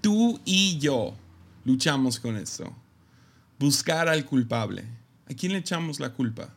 Tú 0.00 0.38
y 0.44 0.78
yo 0.78 1.16
luchamos 1.64 2.20
con 2.20 2.36
esto. 2.36 2.72
Buscar 3.58 4.08
al 4.08 4.24
culpable. 4.24 4.84
¿A 5.28 5.34
quién 5.34 5.52
le 5.52 5.58
echamos 5.58 6.00
la 6.00 6.12
culpa? 6.12 6.54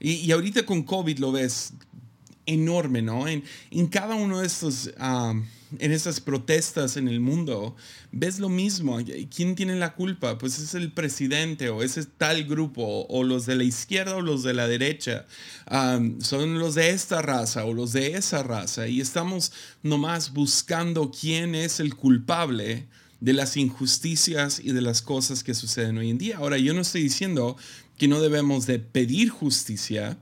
Y, 0.00 0.12
y 0.12 0.32
ahorita 0.32 0.64
con 0.66 0.82
COVID 0.82 1.18
lo 1.18 1.32
ves 1.32 1.74
enorme, 2.46 3.02
¿no? 3.02 3.28
En, 3.28 3.44
en 3.70 3.86
cada 3.86 4.14
uno 4.14 4.40
de 4.40 4.46
estos, 4.46 4.90
en 5.78 5.92
estas 5.92 6.20
protestas 6.20 6.96
en 6.96 7.08
el 7.08 7.20
mundo, 7.20 7.76
ves 8.10 8.38
lo 8.38 8.48
mismo. 8.48 8.98
¿Quién 9.34 9.54
tiene 9.54 9.76
la 9.76 9.94
culpa? 9.94 10.38
Pues 10.38 10.58
es 10.58 10.74
el 10.74 10.92
presidente 10.92 11.68
o 11.68 11.82
ese 11.82 12.04
tal 12.04 12.44
grupo, 12.44 13.06
o 13.08 13.24
los 13.24 13.46
de 13.46 13.56
la 13.56 13.64
izquierda 13.64 14.16
o 14.16 14.22
los 14.22 14.42
de 14.42 14.54
la 14.54 14.66
derecha. 14.66 15.26
son 16.20 16.58
los 16.58 16.74
de 16.74 16.90
esta 16.90 17.22
raza 17.22 17.64
o 17.64 17.72
los 17.72 17.92
de 17.92 18.16
esa 18.16 18.42
raza. 18.42 18.88
Y 18.88 19.00
estamos 19.00 19.52
nomás 19.82 20.32
buscando 20.32 21.10
quién 21.10 21.54
es 21.54 21.80
el 21.80 21.94
culpable 21.94 22.86
de 23.22 23.32
las 23.32 23.56
injusticias 23.56 24.58
y 24.58 24.72
de 24.72 24.80
las 24.80 25.00
cosas 25.00 25.44
que 25.44 25.54
suceden 25.54 25.96
hoy 25.96 26.10
en 26.10 26.18
día. 26.18 26.38
Ahora, 26.38 26.58
yo 26.58 26.74
no 26.74 26.80
estoy 26.80 27.04
diciendo 27.04 27.56
que 27.96 28.08
no 28.08 28.20
debemos 28.20 28.66
de 28.66 28.80
pedir 28.80 29.28
justicia, 29.28 30.18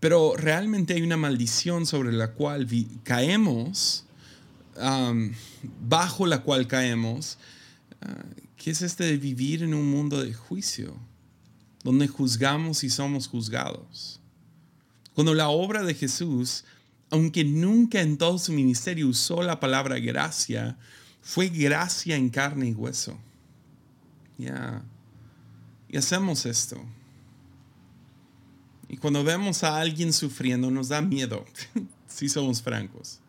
pero 0.00 0.34
realmente 0.34 0.94
hay 0.94 1.02
una 1.02 1.18
maldición 1.18 1.84
sobre 1.84 2.10
la 2.10 2.32
cual 2.32 2.66
caemos, 3.02 4.06
bajo 5.86 6.26
la 6.26 6.40
cual 6.40 6.66
caemos, 6.66 7.36
ah, 8.00 8.24
que 8.56 8.70
es 8.70 8.80
este 8.80 9.04
de 9.04 9.18
vivir 9.18 9.62
en 9.62 9.74
un 9.74 9.90
mundo 9.90 10.22
de 10.22 10.32
juicio, 10.32 10.96
donde 11.84 12.08
juzgamos 12.08 12.82
y 12.82 12.88
somos 12.88 13.28
juzgados. 13.28 14.20
Cuando 15.12 15.34
la 15.34 15.50
obra 15.50 15.82
de 15.82 15.92
Jesús, 15.92 16.64
aunque 17.10 17.44
nunca 17.44 18.00
en 18.00 18.16
todo 18.16 18.38
su 18.38 18.54
ministerio 18.54 19.06
usó 19.06 19.42
la 19.42 19.60
palabra 19.60 19.98
gracia, 19.98 20.78
fue 21.28 21.50
gracia 21.50 22.16
en 22.16 22.30
carne 22.30 22.70
y 22.70 22.72
hueso. 22.72 23.14
Ya. 24.38 24.82
Y 25.86 25.98
hacemos 25.98 26.46
esto. 26.46 26.82
Y 28.88 28.96
cuando 28.96 29.22
vemos 29.22 29.62
a 29.62 29.78
alguien 29.78 30.14
sufriendo 30.14 30.70
nos 30.70 30.88
da 30.88 31.02
miedo, 31.02 31.44
si 32.08 32.30
somos 32.30 32.62
francos. 32.62 33.20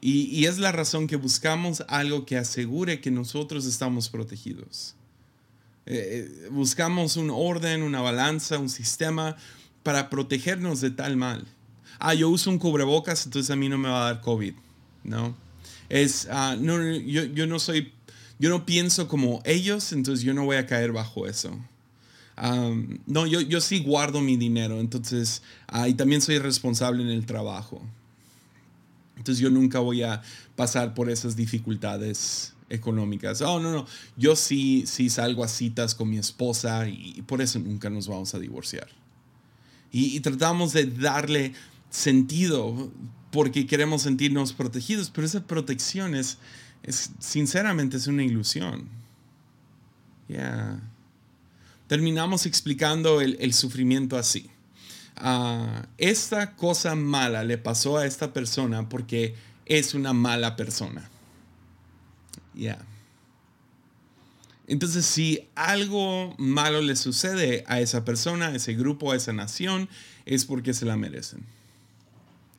Y, 0.00 0.46
es 0.46 0.56
la 0.56 0.72
razón 0.72 1.06
que 1.06 1.16
buscamos 1.16 1.84
algo 1.86 2.24
que 2.24 2.38
asegure 2.38 3.02
que 3.02 3.10
nosotros 3.10 3.66
estamos 3.66 4.08
protegidos. 4.08 4.94
Eh, 5.84 6.30
eh, 6.44 6.48
buscamos 6.50 7.18
un 7.18 7.28
orden, 7.30 7.82
una 7.82 8.00
balanza, 8.00 8.58
un 8.58 8.70
sistema 8.70 9.36
para 9.82 10.08
protegernos 10.08 10.80
de 10.80 10.90
tal 10.90 11.18
mal. 11.18 11.46
Ah, 11.98 12.14
yo 12.14 12.30
uso 12.30 12.48
un 12.48 12.58
cubrebocas, 12.58 13.26
entonces 13.26 13.50
a 13.50 13.56
mí 13.56 13.68
no 13.68 13.76
me 13.76 13.90
va 13.90 14.08
a 14.08 14.14
dar 14.14 14.22
COVID. 14.22 14.54
No. 15.04 15.51
Es, 15.88 16.28
ah, 16.30 16.56
no, 16.58 16.82
yo, 16.96 17.24
yo 17.24 17.46
no 17.46 17.58
soy, 17.58 17.92
yo 18.38 18.50
no 18.50 18.66
pienso 18.66 19.08
como 19.08 19.42
ellos, 19.44 19.92
entonces 19.92 20.24
yo 20.24 20.34
no 20.34 20.44
voy 20.44 20.56
a 20.56 20.66
caer 20.66 20.92
bajo 20.92 21.26
eso 21.26 21.58
no, 23.06 23.26
yo, 23.26 23.40
yo 23.40 23.60
sí 23.60 23.80
guardo 23.80 24.20
mi 24.20 24.36
dinero, 24.36 24.80
entonces, 24.80 25.42
uh, 25.72 25.86
y 25.86 25.94
también 25.94 26.20
soy 26.20 26.38
responsable 26.38 27.02
en 27.02 27.10
el 27.10 27.26
trabajo. 27.26 27.82
Entonces 29.16 29.40
yo 29.40 29.50
nunca 29.50 29.78
voy 29.78 30.02
a 30.02 30.22
pasar 30.56 30.94
por 30.94 31.10
esas 31.10 31.36
dificultades 31.36 32.54
económicas. 32.68 33.42
Oh, 33.42 33.60
no, 33.60 33.70
no, 33.70 33.86
yo 34.16 34.34
sí, 34.34 34.84
sí 34.86 35.10
salgo 35.10 35.44
a 35.44 35.48
citas 35.48 35.94
con 35.94 36.08
mi 36.08 36.18
esposa 36.18 36.88
y, 36.88 37.22
por 37.22 37.42
eso 37.42 37.58
nunca 37.58 37.90
nos 37.90 38.08
vamos 38.08 38.34
a 38.34 38.38
divorciar. 38.38 38.88
Y, 39.92 40.18
tratamos 40.20 40.72
de 40.72 40.86
darle 40.86 41.52
sentido 41.90 42.90
porque 43.32 43.66
queremos 43.66 44.02
sentirnos 44.02 44.52
protegidos, 44.52 45.10
pero 45.10 45.26
esa 45.26 45.44
protección 45.44 46.14
es, 46.14 46.38
es 46.84 47.10
sinceramente, 47.18 47.96
es 47.96 48.06
una 48.06 48.22
ilusión. 48.22 48.88
Yeah 50.28 50.80
terminamos 51.92 52.46
explicando 52.46 53.20
el, 53.20 53.52
sufrimiento 53.52 54.16
así. 54.16 54.48
Ah, 55.14 55.84
esta 55.98 56.56
cosa 56.56 56.94
mala 56.94 57.44
le 57.44 57.58
pasó 57.58 57.98
a 57.98 58.06
esta 58.06 58.32
persona 58.32 58.88
porque 58.88 59.34
es 59.66 59.92
una 59.92 60.14
mala 60.14 60.56
persona. 60.56 61.10
Ya. 62.54 62.78
Entonces, 64.66 65.04
si 65.04 65.50
algo 65.54 66.34
malo 66.38 66.80
le 66.80 66.96
sucede 66.96 67.62
a 67.66 67.78
esa 67.78 68.06
persona, 68.06 68.46
a 68.46 68.54
ese 68.54 68.72
grupo, 68.72 69.12
a 69.12 69.16
esa 69.16 69.34
nación, 69.34 69.90
es 70.24 70.46
porque 70.46 70.72
se 70.72 70.86
la 70.86 70.96
merecen. 70.96 71.44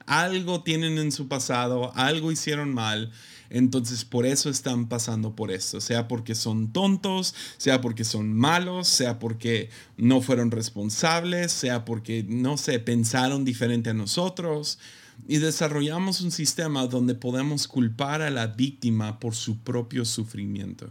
Algo 0.06 0.64
tienen 0.64 0.98
en 0.98 1.12
su 1.12 1.28
pasado, 1.28 1.92
algo 1.96 2.32
hicieron 2.32 2.74
mal 2.74 3.12
entonces 3.54 4.04
por 4.04 4.26
eso 4.26 4.50
están 4.50 4.88
pasando 4.90 5.36
por 5.36 5.52
esto, 5.52 5.80
sea 5.80 6.08
porque 6.08 6.34
son 6.34 6.74
tontos, 6.74 7.36
sea 7.58 7.82
porque 7.82 8.04
son 8.04 8.34
malos, 8.34 8.88
sea 8.88 9.20
porque 9.20 9.70
no 9.96 10.22
fueron 10.22 10.50
responsables, 10.50 11.52
sea 11.52 11.86
porque, 11.86 12.26
no 12.28 12.58
sé, 12.58 12.80
pensaron 12.80 13.46
diferente 13.46 13.92
a 13.92 13.94
nosotros. 13.94 14.80
Y 15.28 15.38
desarrollamos 15.38 16.22
un 16.22 16.32
sistema 16.32 16.88
donde 16.88 17.14
podemos 17.14 17.68
culpar 17.68 18.24
a 18.24 18.32
la 18.32 18.48
víctima 18.48 19.20
por 19.20 19.36
su 19.36 19.60
propio 19.60 20.04
sufrimiento. 20.04 20.90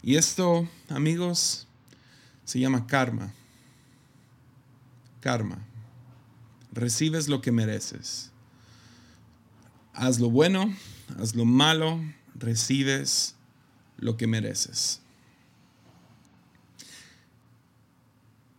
Y 0.00 0.14
esto, 0.14 0.68
amigos, 0.88 1.66
se 2.44 2.60
llama 2.60 2.86
karma. 2.86 3.34
Karma. 5.18 5.69
Recibes 6.72 7.28
lo 7.28 7.40
que 7.40 7.52
mereces 7.52 8.30
haz 10.00 10.18
lo 10.18 10.30
bueno, 10.30 10.74
haz 11.18 11.34
lo 11.34 11.44
malo, 11.44 12.00
recibes 12.34 13.34
lo 13.98 14.16
que 14.16 14.26
mereces. 14.26 15.00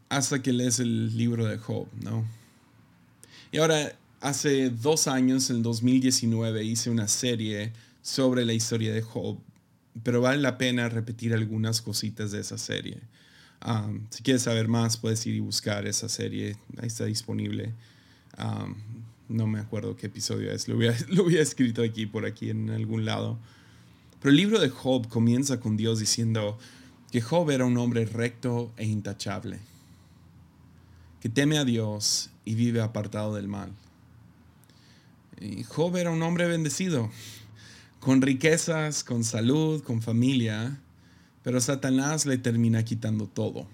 Hasta 0.10 0.42
que 0.42 0.52
lees 0.52 0.80
el 0.80 1.18
libro 1.18 1.46
de 1.46 1.58
Job, 1.58 1.88
¿no? 2.04 2.26
Y 3.52 3.58
ahora, 3.58 3.98
hace 4.20 4.70
dos 4.70 5.08
años, 5.08 5.50
en 5.50 5.64
2019, 5.64 6.64
hice 6.64 6.90
una 6.90 7.08
serie 7.08 7.74
sobre 8.02 8.46
la 8.46 8.54
historia 8.54 8.94
de 8.94 9.02
Job, 9.02 9.40
pero 10.04 10.22
vale 10.22 10.42
la 10.42 10.58
pena 10.58 10.90
repetir 10.90 11.34
algunas 11.34 11.82
cositas 11.82 12.32
de 12.32 12.42
esa 12.42 12.58
serie. 12.58 13.00
Um, 13.66 14.06
si 14.10 14.22
quieres 14.22 14.44
saber 14.44 14.68
más, 14.68 14.98
puedes 14.98 15.26
ir 15.26 15.36
y 15.36 15.40
buscar 15.40 15.88
esa 15.88 16.10
serie, 16.10 16.58
ahí 16.78 16.88
está 16.88 17.06
disponible. 17.06 17.74
No 19.30 19.48
me 19.48 19.60
acuerdo 19.60 19.96
qué 19.96 20.08
episodio 20.08 20.52
es, 20.52 20.68
lo 20.68 20.76
había, 20.76 20.96
lo 21.10 21.24
había 21.24 21.42
escrito 21.42 21.84
aquí, 21.84 22.06
por 22.06 22.26
aquí, 22.26 22.50
en 22.50 22.70
algún 22.70 23.06
lado. 23.06 23.38
Pero 24.20 24.32
el 24.32 24.38
libro 24.38 24.60
de 24.60 24.70
Job 24.70 25.08
comienza 25.08 25.60
con 25.60 25.78
Dios 25.78 26.00
diciendo 26.00 26.60
que 27.12 27.22
Job 27.22 27.50
era 27.50 27.66
un 27.66 27.78
hombre 27.78 28.06
recto 28.06 28.72
e 28.78 28.86
intachable, 28.86 29.60
que 31.20 31.30
teme 31.30 31.58
a 31.58 31.66
Dios 31.66 32.30
y 32.46 32.56
vive 32.56 32.82
apartado 32.82 33.36
del 33.36 33.48
mal. 33.48 33.72
Y 35.40 35.64
Job 35.64 35.98
era 35.98 36.12
un 36.12 36.22
hombre 36.22 36.48
bendecido, 36.48 37.10
con 38.00 38.22
riquezas, 38.22 39.04
con 39.04 39.24
salud, 39.24 39.82
con 39.84 40.02
familia, 40.02 40.80
pero 41.44 41.60
Satanás 41.60 42.26
le 42.26 42.38
termina 42.38 42.84
quitando 42.84 43.28
todo. 43.28 43.68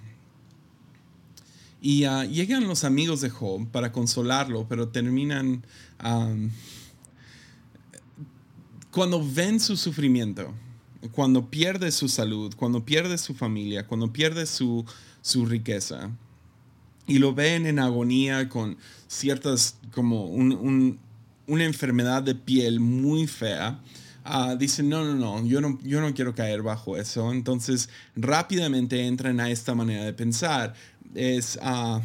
Y 1.81 2.05
ah, 2.05 2.25
llegan 2.25 2.67
los 2.67 2.83
amigos 2.83 3.21
de 3.21 3.29
Job 3.29 3.67
para 3.69 3.91
consolarlo, 3.91 4.67
pero 4.67 4.89
terminan 4.89 5.63
cuando 8.91 9.23
ven 9.23 9.59
su 9.59 9.77
sufrimiento, 9.77 10.53
cuando 11.11 11.49
pierde 11.49 11.91
su 11.91 12.07
salud, 12.09 12.55
cuando 12.55 12.83
pierde 12.83 13.17
su 13.17 13.35
familia, 13.35 13.85
cuando 13.85 14.11
pierde 14.11 14.45
su, 14.47 14.85
riqueza, 15.45 16.09
y 17.05 17.19
lo 17.19 17.33
ven 17.33 17.67
en 17.67 17.79
agonía 17.79 18.49
con 18.49 18.77
ciertas, 19.07 19.77
como 19.91 20.25
una 20.25 21.63
enfermedad 21.63 22.23
de 22.23 22.33
piel 22.33 22.79
muy 22.79 23.27
fea, 23.27 23.79
uh, 24.27 24.57
dicen, 24.57 24.89
no, 24.89 25.03
no, 25.05 25.15
no 25.15 25.45
yo, 25.45 25.61
no, 25.61 25.79
yo 25.83 26.01
no 26.01 26.13
quiero 26.13 26.35
caer 26.35 26.61
bajo 26.61 26.97
eso. 26.97 27.31
Entonces 27.31 27.89
rápidamente 28.15 29.05
entran 29.05 29.39
a 29.39 29.49
esta 29.49 29.75
manera 29.75 30.03
de 30.03 30.13
pensar. 30.13 30.73
Es, 31.15 31.59
uh, 31.61 32.01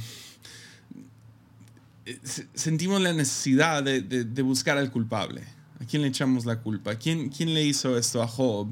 sentimos 2.54 3.00
la 3.00 3.12
necesidad 3.12 3.82
de, 3.82 4.00
de 4.02 4.42
buscar 4.42 4.78
al 4.78 4.90
culpable. 4.90 5.42
¿A 5.82 5.84
quién 5.84 6.02
le 6.02 6.08
echamos 6.08 6.46
la 6.46 6.60
culpa? 6.60 6.94
¿Quién, 6.94 7.28
quién 7.28 7.54
le 7.54 7.64
hizo 7.64 7.98
esto 7.98 8.22
a 8.22 8.28
Job? 8.28 8.68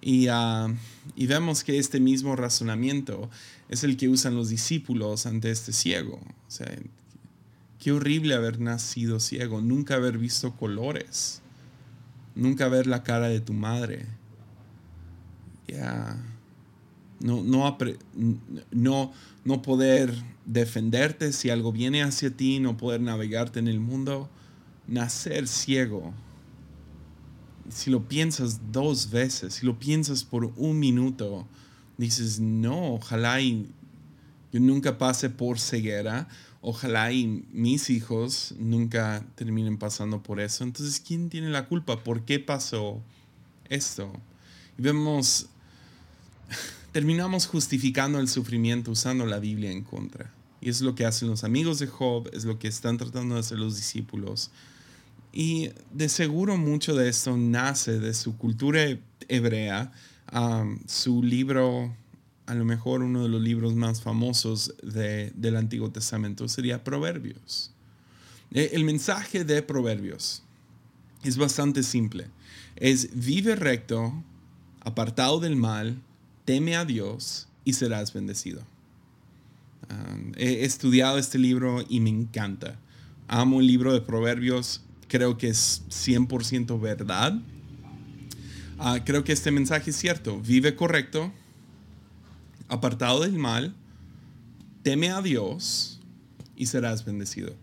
Y, 0.00 0.26
ah, 0.28 0.68
y, 1.14 1.26
vemos 1.26 1.62
que 1.62 1.78
este 1.78 2.00
mismo 2.00 2.34
razonamiento 2.34 3.30
es 3.68 3.84
el 3.84 3.96
que 3.96 4.08
usan 4.08 4.34
los 4.34 4.48
discípulos 4.48 5.26
ante 5.26 5.52
este 5.52 5.72
ciego. 5.72 6.20
Qué 7.78 7.92
horrible 7.92 8.34
haber 8.34 8.60
nacido 8.60 9.20
ciego, 9.20 9.60
nunca 9.60 9.94
haber 9.94 10.18
visto 10.18 10.56
colores, 10.56 11.42
nunca 12.34 12.68
ver 12.68 12.88
la 12.88 13.04
cara 13.04 13.28
de 13.28 13.40
tu 13.40 13.52
madre. 13.52 14.06
Ya. 15.68 16.16
No, 17.20 17.42
no, 17.42 17.76
no, 18.70 19.12
no 19.44 19.62
poder 19.62 20.14
defenderte 20.44 21.32
si 21.32 21.50
algo 21.50 21.72
viene 21.72 22.02
hacia 22.02 22.30
ti, 22.30 22.60
no 22.60 22.76
poder 22.76 23.00
navegarte 23.00 23.58
en 23.58 23.68
el 23.68 23.80
mundo. 23.80 24.28
Nacer 24.86 25.48
ciego 25.48 26.14
si 27.70 27.90
lo 27.90 28.08
piensas 28.08 28.72
dos 28.72 29.10
veces, 29.10 29.54
si 29.54 29.66
lo 29.66 29.78
piensas 29.78 30.24
por 30.24 30.52
un 30.56 30.78
minuto, 30.78 31.46
dices, 31.96 32.40
no, 32.40 32.94
ojalá 32.94 33.40
y 33.40 33.68
yo 34.52 34.60
nunca 34.60 34.98
pase 34.98 35.30
por 35.30 35.58
ceguera, 35.58 36.28
ojalá 36.60 37.12
y 37.12 37.44
mis 37.52 37.90
hijos 37.90 38.54
nunca 38.58 39.24
terminen 39.34 39.78
pasando 39.78 40.22
por 40.22 40.40
eso. 40.40 40.64
Entonces, 40.64 41.00
¿quién 41.00 41.28
tiene 41.28 41.50
la 41.50 41.66
culpa? 41.66 42.02
¿Por 42.02 42.24
qué 42.24 42.38
pasó 42.38 43.02
esto? 43.68 44.12
Y 44.78 44.82
vemos, 44.82 45.46
terminamos 46.92 47.46
justificando 47.46 48.18
el 48.18 48.28
sufrimiento 48.28 48.90
usando 48.90 49.26
la 49.26 49.38
Biblia 49.38 49.70
en 49.70 49.84
contra. 49.84 50.32
Y 50.60 50.70
es 50.70 50.80
lo 50.80 50.94
que 50.94 51.04
hacen 51.04 51.28
los 51.28 51.44
amigos 51.44 51.78
de 51.78 51.86
Job, 51.86 52.28
es 52.32 52.44
lo 52.44 52.58
que 52.58 52.68
están 52.68 52.96
tratando 52.98 53.34
de 53.34 53.40
hacer 53.40 53.58
los 53.58 53.76
discípulos. 53.76 54.50
Y 55.32 55.70
de 55.92 56.08
seguro 56.08 56.56
mucho 56.56 56.94
de 56.94 57.08
esto 57.08 57.36
nace 57.36 57.98
de 57.98 58.14
su 58.14 58.36
cultura 58.36 58.84
hebrea. 59.28 59.92
su 60.86 61.22
libro, 61.22 61.94
a 62.46 62.54
lo 62.54 62.64
mejor 62.64 63.02
uno 63.02 63.22
de 63.22 63.28
los 63.28 63.40
libros 63.40 63.74
más 63.74 64.02
famosos 64.02 64.74
del 64.82 65.56
Antiguo 65.56 65.90
Testamento 65.90 66.48
sería 66.48 66.82
Proverbios. 66.82 67.72
E, 68.50 68.70
el 68.72 68.84
mensaje 68.84 69.44
de 69.44 69.62
Proverbios 69.62 70.42
es 71.22 71.36
bastante 71.36 71.82
simple. 71.82 72.28
Es 72.76 73.10
vive 73.14 73.56
recto, 73.56 74.12
apartado 74.80 75.40
del 75.40 75.56
mal, 75.56 76.00
teme 76.48 76.76
a 76.76 76.86
Dios 76.86 77.46
y 77.62 77.74
serás 77.74 78.14
bendecido. 78.14 78.62
he 80.38 80.64
estudiado 80.64 81.18
este 81.18 81.36
libro 81.36 81.84
y 81.90 82.00
me 82.00 82.08
encanta. 82.08 82.78
Amo 83.26 83.60
el 83.60 83.66
libro 83.66 83.92
de 83.92 84.00
Proverbios 84.00 84.80
creo 85.08 85.36
que 85.36 85.48
es 85.48 85.82
100% 85.90 86.80
verdad. 86.80 87.38
Ah, 88.78 89.00
creo 89.04 89.24
que 89.24 89.34
este 89.34 89.50
mensaje 89.50 89.90
es 89.90 89.96
cierto. 89.96 90.40
Vive 90.40 90.74
correcto, 90.74 91.30
apartado 92.68 93.20
del 93.20 93.34
mal, 93.34 93.74
teme 94.82 95.10
a 95.10 95.20
Dios 95.20 96.00
y 96.56 96.64
serás 96.64 97.04
bendecido. 97.04 97.54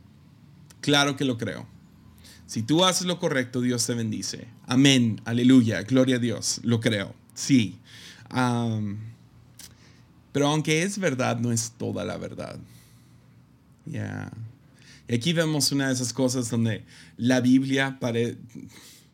Claro 0.82 1.16
que 1.16 1.26
lo 1.26 1.40
creo. 1.40 1.66
Si 2.46 2.62
tú 2.62 2.86
haces 2.86 3.08
lo 3.08 3.18
correcto, 3.18 3.62
Dios 3.62 3.84
te 3.88 3.96
bendice. 3.96 4.48
Amén, 4.68 5.22
aleluya, 5.26 5.82
gloria 5.82 6.18
a 6.18 6.20
Dios. 6.20 6.60
Lo 6.62 6.80
creo, 6.80 7.16
sí. 7.34 7.80
Pero 10.32 10.48
aunque 10.48 10.84
es 10.84 11.00
verdad, 11.00 11.40
no 11.40 11.52
es 11.54 11.72
toda 11.78 12.04
la 12.04 12.18
verdad. 12.18 12.60
Y 13.86 15.14
aquí 15.14 15.32
vemos 15.32 15.72
una 15.72 15.88
de 15.88 15.94
esas 15.94 16.12
cosas 16.12 16.50
donde 16.50 16.84
la 17.18 17.40
Biblia 17.40 17.98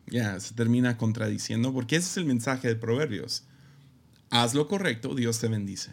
se 0.08 0.54
termina 0.54 0.96
contradiciendo, 0.96 1.72
porque 1.72 1.96
ese 1.96 2.08
es 2.08 2.16
el 2.16 2.24
mensaje 2.24 2.66
de 2.68 2.74
Proverbios. 2.74 3.44
Haz 4.30 4.54
lo 4.54 4.66
correcto, 4.66 5.14
Dios 5.14 5.38
te 5.38 5.46
bendice. 5.48 5.90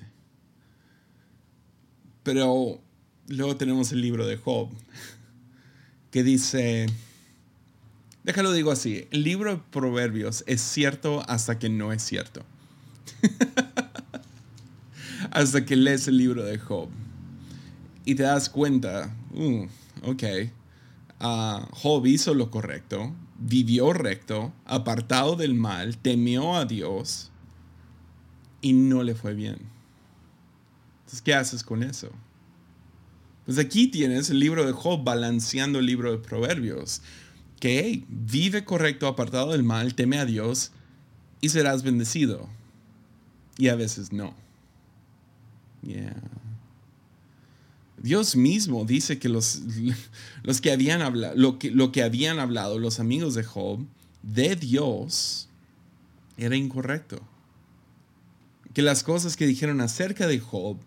Pero 2.24 2.82
luego 3.28 3.56
tenemos 3.58 3.92
el 3.92 4.02
libro 4.02 4.26
de 4.26 4.38
Job, 4.38 4.70
que 6.10 6.24
dice, 6.24 6.88
déjalo 8.24 8.54
digo 8.54 8.72
así, 8.72 9.08
el 9.12 9.24
libro 9.24 9.56
de 9.56 9.62
Proverbios 9.72 10.44
es 10.48 10.62
cierto 10.62 11.24
hasta 11.28 11.60
que 11.60 11.70
no 11.70 11.94
es 11.94 12.02
cierto. 12.02 12.44
hasta 15.32 15.66
que 15.66 15.76
lees 15.76 16.08
el 16.08 16.18
libro 16.18 16.44
de 16.44 16.58
Job 16.58 16.90
y 18.06 18.16
te 18.16 18.24
das 18.24 18.50
cuenta, 18.50 19.16
uh, 19.34 19.68
ok, 20.04 20.24
uh, 21.22 21.66
Job 21.72 22.06
hizo 22.08 22.34
lo 22.34 22.50
correcto, 22.50 23.14
vivió 23.38 23.94
recto, 23.94 24.54
apartado 24.66 25.36
del 25.36 25.54
mal, 25.54 25.98
temió 25.98 26.56
a 26.56 26.66
Dios 26.66 27.30
y 28.62 28.74
no 28.74 29.04
le 29.04 29.16
fue 29.16 29.34
bien. 29.34 29.58
Entonces, 31.00 31.22
¿qué 31.22 31.34
haces 31.34 31.64
con 31.64 31.84
eso? 31.84 32.10
Pues 33.46 33.58
aquí 33.58 33.88
tienes 33.88 34.30
el 34.30 34.40
libro 34.40 34.66
de 34.66 34.74
Job 34.74 35.04
balanceando 35.04 35.80
el 35.80 35.86
libro 35.86 36.12
de 36.12 36.18
Proverbios. 36.18 37.02
Que 37.60 38.06
vive 38.08 38.64
correcto, 38.64 39.08
apartado 39.08 39.52
del 39.52 39.64
mal, 39.64 39.96
teme 39.96 40.18
a 40.18 40.26
Dios 40.26 40.72
y 41.42 41.50
serás 41.50 41.84
bendecido. 41.84 42.48
Y 43.60 43.68
a 43.68 43.76
veces 43.76 44.12
no. 44.14 44.34
Dios 48.02 48.36
mismo 48.36 48.86
dice 48.86 49.20
que 49.20 49.30
los, 49.30 49.62
los 50.44 50.62
que 50.62 50.72
habían 50.72 51.02
hablado, 51.02 51.36
lo 51.36 51.60
que, 51.60 51.70
lo 51.70 51.92
que 51.92 52.02
habían 52.02 52.40
hablado 52.40 52.80
los 52.80 53.00
amigos 53.00 53.36
de 53.36 53.44
Job 53.44 53.86
de 54.24 54.56
Dios 54.56 55.50
era 56.38 56.56
incorrecto. 56.56 57.22
Que 58.74 58.82
las 58.82 59.04
cosas 59.04 59.36
que 59.36 59.46
dijeron 59.46 59.82
acerca 59.82 60.26
de 60.26 60.40
Job 60.40 60.78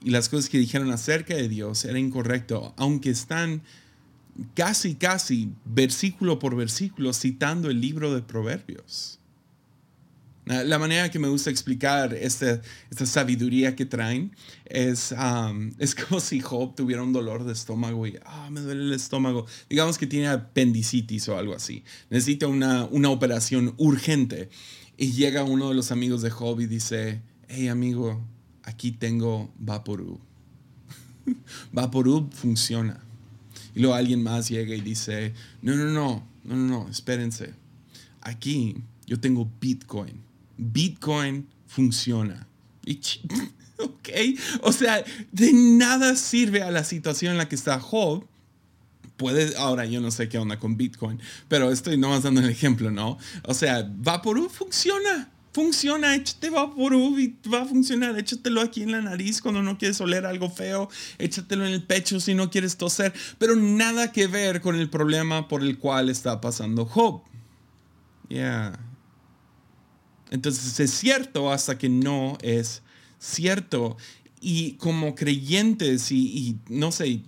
y 0.00 0.10
las 0.10 0.28
cosas 0.28 0.48
que 0.48 0.58
dijeron 0.58 0.92
acerca 0.92 1.34
de 1.34 1.48
Dios 1.48 1.84
era 1.84 1.98
incorrecto, 1.98 2.72
aunque 2.76 3.10
están 3.10 3.62
casi, 4.54 4.94
casi 4.94 5.50
versículo 5.64 6.38
por 6.38 6.54
versículo 6.54 7.12
citando 7.12 7.68
el 7.68 7.80
libro 7.80 8.14
de 8.14 8.22
Proverbios. 8.22 9.18
La 10.46 10.78
manera 10.78 11.10
que 11.10 11.18
me 11.18 11.26
gusta 11.26 11.50
explicar 11.50 12.14
esta, 12.14 12.62
esta 12.88 13.04
sabiduría 13.04 13.74
que 13.74 13.84
traen 13.84 14.30
es, 14.64 15.12
es 15.78 15.94
como 15.96 16.20
si 16.20 16.38
Job 16.38 16.76
tuviera 16.76 17.02
un 17.02 17.12
dolor 17.12 17.44
de 17.44 17.52
estómago 17.52 18.06
y 18.06 18.16
ah, 18.24 18.48
me 18.52 18.60
duele 18.60 18.84
el 18.84 18.92
estómago. 18.92 19.46
Digamos 19.68 19.98
que 19.98 20.06
tiene 20.06 20.28
apendicitis 20.28 21.28
o 21.28 21.36
algo 21.36 21.52
así. 21.52 21.82
Necesita 22.10 22.46
una, 22.46 22.84
una 22.84 23.10
operación 23.10 23.74
urgente. 23.76 24.48
Y 24.96 25.12
llega 25.12 25.42
uno 25.42 25.68
de 25.68 25.74
los 25.74 25.90
amigos 25.90 26.22
de 26.22 26.30
Job 26.30 26.60
y 26.60 26.66
dice, 26.66 27.22
hey 27.48 27.66
amigo, 27.66 28.24
aquí 28.62 28.92
tengo 28.92 29.52
Vaporub. 29.58 30.20
Vaporub 31.72 32.32
funciona. 32.32 33.02
Y 33.74 33.80
luego 33.80 33.96
alguien 33.96 34.22
más 34.22 34.48
llega 34.48 34.76
y 34.76 34.80
dice, 34.80 35.34
no, 35.60 35.74
no, 35.74 35.86
no, 35.86 36.24
no, 36.44 36.56
no, 36.56 36.84
no, 36.84 36.88
espérense. 36.88 37.52
Aquí 38.20 38.76
yo 39.06 39.18
tengo 39.18 39.50
Bitcoin. 39.60 40.25
Bitcoin 40.56 41.46
funciona. 41.66 42.46
ok, 43.78 44.08
o 44.62 44.72
sea, 44.72 45.04
de 45.32 45.52
nada 45.52 46.16
sirve 46.16 46.62
a 46.62 46.70
la 46.70 46.84
situación 46.84 47.32
en 47.32 47.38
la 47.38 47.48
que 47.48 47.56
está 47.56 47.80
Job. 47.80 48.26
Puede, 49.16 49.56
ahora 49.56 49.86
yo 49.86 50.00
no 50.00 50.10
sé 50.10 50.28
qué 50.28 50.38
onda 50.38 50.58
con 50.58 50.76
Bitcoin, 50.76 51.20
pero 51.48 51.72
estoy 51.72 51.96
nomás 51.96 52.22
dando 52.22 52.42
el 52.42 52.50
ejemplo, 52.50 52.90
¿no? 52.90 53.18
O 53.44 53.54
sea, 53.54 53.88
Vaporub 53.88 54.50
funciona 54.50 55.30
funciona, 55.56 56.14
échate 56.14 56.50
Vaporub 56.50 57.18
y 57.18 57.34
va 57.50 57.62
a 57.62 57.64
funcionar, 57.64 58.18
échatelo 58.18 58.60
aquí 58.60 58.82
en 58.82 58.92
la 58.92 59.00
nariz 59.00 59.40
cuando 59.40 59.62
no 59.62 59.78
quieres 59.78 59.98
oler 60.02 60.26
algo 60.26 60.50
feo, 60.50 60.90
échatelo 61.16 61.64
en 61.64 61.72
el 61.72 61.82
pecho 61.82 62.20
si 62.20 62.34
no 62.34 62.50
quieres 62.50 62.76
toser, 62.76 63.14
pero 63.38 63.56
nada 63.56 64.12
que 64.12 64.26
ver 64.26 64.60
con 64.60 64.76
el 64.76 64.90
problema 64.90 65.48
por 65.48 65.62
el 65.62 65.78
cual 65.78 66.10
está 66.10 66.42
pasando 66.42 66.84
Job. 66.84 67.22
Yeah. 68.28 68.78
Entonces 70.30 70.78
es 70.80 70.90
cierto 70.90 71.52
hasta 71.52 71.78
que 71.78 71.88
no 71.88 72.38
es 72.42 72.82
cierto. 73.18 73.96
Y 74.40 74.72
como 74.72 75.14
creyentes 75.14 76.12
y, 76.12 76.56
no 76.68 76.92
sé, 76.92 77.20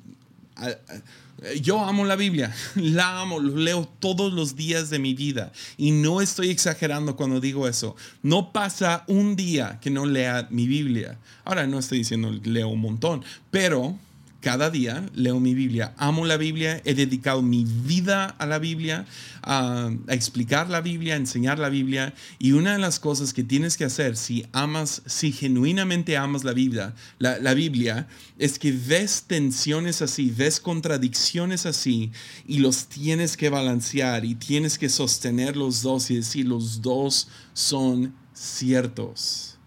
yo 1.61 1.85
amo 1.85 2.05
la 2.05 2.17
Biblia, 2.17 2.55
la 2.75 3.21
amo, 3.21 3.41
lo 3.41 3.57
leo 3.57 3.89
todos 3.99 4.33
los 4.33 4.57
días 4.57 4.91
de 4.91 4.99
mi 4.99 5.15
vida 5.15 5.53
y 5.77 5.93
no 5.93 6.21
estoy 6.21 6.51
exagerando 6.51 7.17
cuando 7.17 7.41
digo 7.41 7.67
eso. 7.69 7.97
No 8.23 8.53
pasa 8.53 9.05
un 9.07 9.37
día 9.37 9.79
que 9.81 9.91
no 9.91 10.07
lea 10.07 10.49
mi 10.51 10.67
Biblia. 10.67 11.19
Ahora 11.45 11.67
no 11.67 11.79
estoy 11.79 11.99
diciendo 11.99 12.31
leo 12.45 12.69
un 12.69 12.81
montón, 12.81 13.25
pero 13.51 13.99
cada 14.41 14.71
día 14.71 15.05
leo 15.15 15.41
mi 15.41 15.53
Biblia, 15.53 15.95
amo 15.97 16.25
la 16.25 16.37
Biblia, 16.37 16.81
he 16.85 16.95
dedicado 16.95 17.43
mi 17.43 17.65
vida 17.65 18.27
a 18.27 18.47
la 18.47 18.61
Biblia, 18.61 19.05
a, 19.43 19.91
explicar 20.09 20.71
la 20.71 20.81
Biblia, 20.81 21.15
a 21.15 21.17
enseñar 21.17 21.59
la 21.59 21.69
Biblia. 21.69 22.15
Y 22.39 22.53
una 22.53 22.73
de 22.73 22.79
las 22.79 23.01
cosas 23.01 23.33
que 23.33 23.43
tienes 23.43 23.77
que 23.77 23.85
hacer 23.85 24.17
si 24.17 24.47
amas, 24.53 25.03
si 25.07 25.33
genuinamente 25.33 26.17
amas 26.17 26.45
la 26.45 26.53
Biblia, 26.53 26.95
la, 27.19 27.39
la 27.39 27.53
Biblia, 27.55 28.07
es 28.39 28.61
que 28.61 28.71
ves 28.71 29.25
tensiones 29.27 30.03
así, 30.03 30.31
ves 30.31 30.61
contradicciones 30.61 31.67
así 31.67 32.13
y 32.47 32.59
los 32.59 32.87
tienes 32.87 33.37
que 33.37 33.51
balancear 33.51 34.25
y 34.25 34.37
tienes 34.37 34.79
que 34.79 34.89
sostener 34.89 35.57
los 35.57 35.83
dos 35.83 36.11
y 36.13 36.17
decir 36.17 36.47
los 36.47 36.81
dos 36.81 37.29
son 37.55 38.15
ciertos, 38.35 39.59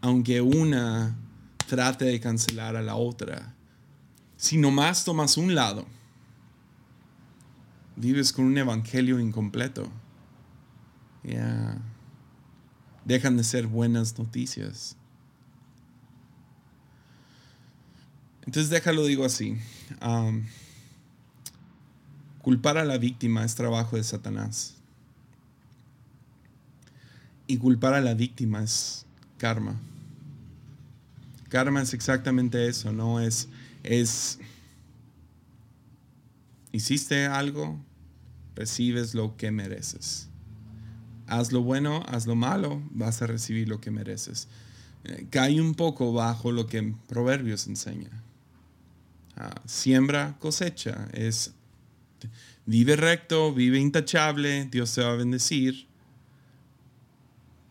aunque 0.00 0.40
una 0.40 1.18
trate 1.66 2.04
de 2.04 2.20
cancelar 2.20 2.76
a 2.76 2.82
la 2.82 2.94
otra. 2.94 3.57
Si 4.38 4.56
nomás 4.56 5.04
tomas 5.04 5.36
un 5.36 5.56
lado, 5.56 5.84
vives 7.96 8.32
con 8.32 8.44
un 8.44 8.56
evangelio 8.56 9.18
incompleto. 9.18 9.90
Ya. 11.24 11.76
Dejan 13.04 13.36
de 13.36 13.42
ser 13.42 13.66
buenas 13.66 14.16
noticias. 14.16 14.96
Entonces 18.46 18.70
déjalo 18.70 19.04
digo 19.04 19.24
así. 19.24 19.58
culpar 22.40 22.78
a 22.78 22.84
la 22.84 22.96
víctima 22.96 23.44
es 23.44 23.56
trabajo 23.56 23.96
de 23.96 24.04
Satanás. 24.04 24.76
Y 27.48 27.58
culpar 27.58 27.94
a 27.94 28.00
la 28.00 28.14
víctima 28.14 28.62
es 28.62 29.04
karma. 29.36 29.74
Karma 31.48 31.82
es 31.82 31.92
exactamente 31.92 32.68
eso, 32.68 32.92
no 32.92 33.18
es 33.20 33.48
es, 33.82 34.38
hiciste 36.72 37.26
algo, 37.26 37.78
recibes 38.54 39.14
lo 39.14 39.36
que 39.36 39.50
mereces. 39.50 40.28
Haz 41.26 41.52
lo 41.52 41.62
bueno, 41.62 42.02
haz 42.08 42.26
lo 42.26 42.34
malo, 42.34 42.82
vas 42.90 43.22
a 43.22 43.26
recibir 43.26 43.68
lo 43.68 43.80
que 43.80 43.90
mereces. 43.90 44.48
Eh, 45.04 45.26
cae 45.30 45.60
un 45.60 45.74
poco 45.74 46.12
bajo 46.12 46.52
lo 46.52 46.66
que 46.66 46.94
Proverbios 47.06 47.66
enseña. 47.66 48.10
Ah, 49.36 49.60
siembra, 49.66 50.36
cosecha. 50.40 51.08
Es 51.12 51.54
vive 52.66 52.96
recto, 52.96 53.54
vive 53.54 53.78
intachable, 53.78 54.66
Dios 54.66 54.94
te 54.94 55.02
va 55.02 55.12
a 55.12 55.16
bendecir. 55.16 55.86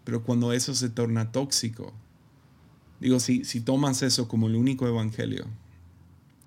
Pero 0.04 0.24
cuando 0.24 0.54
eso 0.54 0.74
se 0.74 0.89
torna 0.89 1.32
tóxico, 1.32 1.93
digo, 3.00 3.20
si, 3.20 3.43
si 3.43 3.60
tomas 3.60 4.02
eso 4.02 4.28
como 4.28 4.48
el 4.48 4.56
único 4.56 4.88
evangelio, 4.88 5.46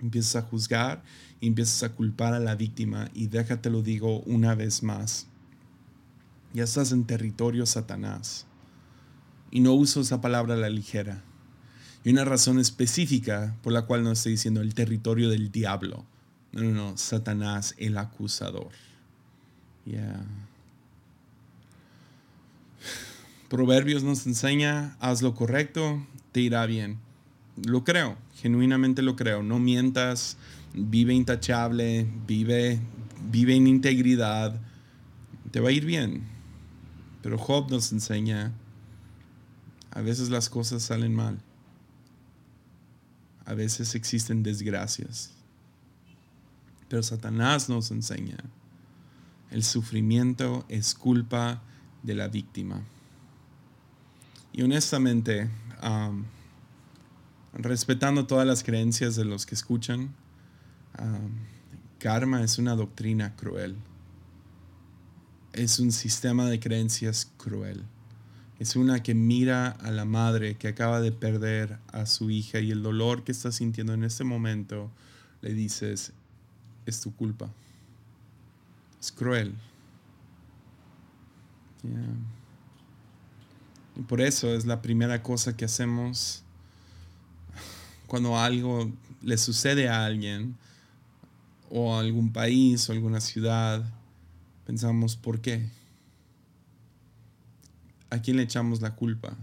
empiezas 0.00 0.36
a 0.36 0.42
juzgar 0.42 1.02
y 1.40 1.46
empiezas 1.46 1.82
a 1.82 1.92
culpar 1.94 2.34
a 2.34 2.40
la 2.40 2.54
víctima 2.54 3.10
y 3.14 3.26
déjate 3.26 3.70
lo 3.70 3.82
digo 3.82 4.20
una 4.20 4.54
vez 4.54 4.82
más. 4.82 5.26
Ya 6.52 6.64
estás 6.64 6.92
en 6.92 7.04
territorio 7.04 7.66
Satanás. 7.66 8.46
Y 9.50 9.60
no 9.60 9.72
uso 9.72 10.00
esa 10.00 10.20
palabra 10.20 10.54
a 10.54 10.58
la 10.58 10.68
ligera. 10.68 11.22
Y 12.04 12.10
una 12.10 12.24
razón 12.24 12.58
específica 12.58 13.56
por 13.62 13.72
la 13.72 13.82
cual 13.82 14.02
no 14.02 14.12
estoy 14.12 14.32
diciendo 14.32 14.60
el 14.60 14.74
territorio 14.74 15.28
del 15.28 15.50
diablo. 15.50 16.04
No, 16.52 16.62
no, 16.62 16.70
no, 16.70 16.96
Satanás 16.96 17.74
el 17.78 17.98
acusador. 17.98 18.70
Yeah. 19.84 20.24
Proverbios 23.48 24.02
nos 24.04 24.26
enseña, 24.26 24.96
haz 25.00 25.22
lo 25.22 25.34
correcto, 25.34 26.06
te 26.32 26.40
irá 26.40 26.66
bien. 26.66 26.98
Lo 27.64 27.84
creo, 27.84 28.16
genuinamente 28.36 29.02
lo 29.02 29.16
creo. 29.16 29.42
No 29.42 29.58
mientas, 29.58 30.36
vive 30.74 31.14
intachable, 31.14 32.06
vive, 32.26 32.80
vive 33.30 33.54
en 33.54 33.66
integridad. 33.66 34.60
Te 35.50 35.60
va 35.60 35.70
a 35.70 35.72
ir 35.72 35.84
bien. 35.84 36.22
Pero 37.22 37.38
Job 37.38 37.70
nos 37.70 37.92
enseña, 37.92 38.52
a 39.90 40.00
veces 40.00 40.30
las 40.30 40.48
cosas 40.48 40.82
salen 40.82 41.14
mal. 41.14 41.38
A 43.44 43.54
veces 43.54 43.94
existen 43.94 44.42
desgracias. 44.42 45.32
Pero 46.88 47.02
Satanás 47.02 47.68
nos 47.68 47.90
enseña, 47.90 48.38
el 49.50 49.62
sufrimiento 49.64 50.64
es 50.68 50.94
culpa 50.94 51.62
de 52.02 52.14
la 52.14 52.28
víctima. 52.28 52.82
Y 54.52 54.62
honestamente, 54.62 55.48
respetando 57.52 58.26
todas 58.26 58.46
las 58.46 58.62
creencias 58.62 59.16
de 59.16 59.24
los 59.24 59.46
que 59.46 59.54
escuchan, 59.54 60.14
karma 61.98 62.42
es 62.42 62.58
una 62.58 62.74
doctrina 62.74 63.36
cruel. 63.36 63.76
Es 65.52 65.78
un 65.78 65.92
sistema 65.92 66.46
de 66.46 66.60
creencias 66.60 67.30
cruel. 67.36 67.84
Es 68.58 68.76
una 68.76 69.02
que 69.02 69.14
mira 69.14 69.68
a 69.70 69.90
la 69.90 70.04
madre 70.04 70.56
que 70.56 70.68
acaba 70.68 71.00
de 71.00 71.12
perder 71.12 71.78
a 71.92 72.06
su 72.06 72.30
hija 72.30 72.60
y 72.60 72.70
el 72.70 72.82
dolor 72.82 73.24
que 73.24 73.32
está 73.32 73.50
sintiendo 73.52 73.94
en 73.94 74.04
este 74.04 74.22
momento, 74.22 74.90
le 75.40 75.54
dices, 75.54 76.12
es 76.86 77.00
tu 77.00 77.14
culpa. 77.16 77.50
Es 79.00 79.10
cruel. 79.10 79.54
Y 83.96 84.02
por 84.02 84.20
eso 84.20 84.54
es 84.54 84.66
la 84.66 84.82
primera 84.82 85.22
cosa 85.22 85.56
que 85.56 85.64
hacemos 85.64 86.44
cuando 88.10 88.36
algo 88.36 88.92
le 89.22 89.38
sucede 89.38 89.88
a 89.88 90.04
alguien 90.04 90.56
o 91.70 91.94
a 91.94 92.00
algún 92.00 92.32
país 92.32 92.88
o 92.88 92.92
alguna 92.92 93.20
ciudad, 93.20 93.84
pensamos, 94.66 95.14
¿por 95.14 95.40
qué? 95.40 95.64
¿A 98.10 98.18
quién 98.18 98.36
le 98.36 98.42
echamos 98.42 98.80
la 98.80 98.96
culpa? 98.96 99.36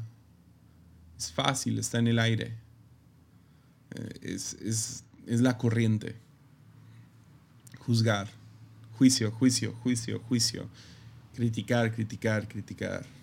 Es 1.18 1.32
fácil, 1.32 1.80
está 1.80 2.00
en 2.00 2.08
el 2.08 2.20
aire. 2.20 2.56
Eh, 3.96 4.20
es, 4.22 4.56
es, 4.56 5.06
es 5.26 5.40
la 5.40 5.58
corriente. 5.58 6.18
Juzgar. 7.80 8.28
Juicio, 8.98 9.32
juicio, 9.32 9.74
juicio, 9.82 10.20
juicio. 10.28 10.68
Criticar, 11.36 11.96
criticar, 11.96 12.50
criticar 12.50 13.17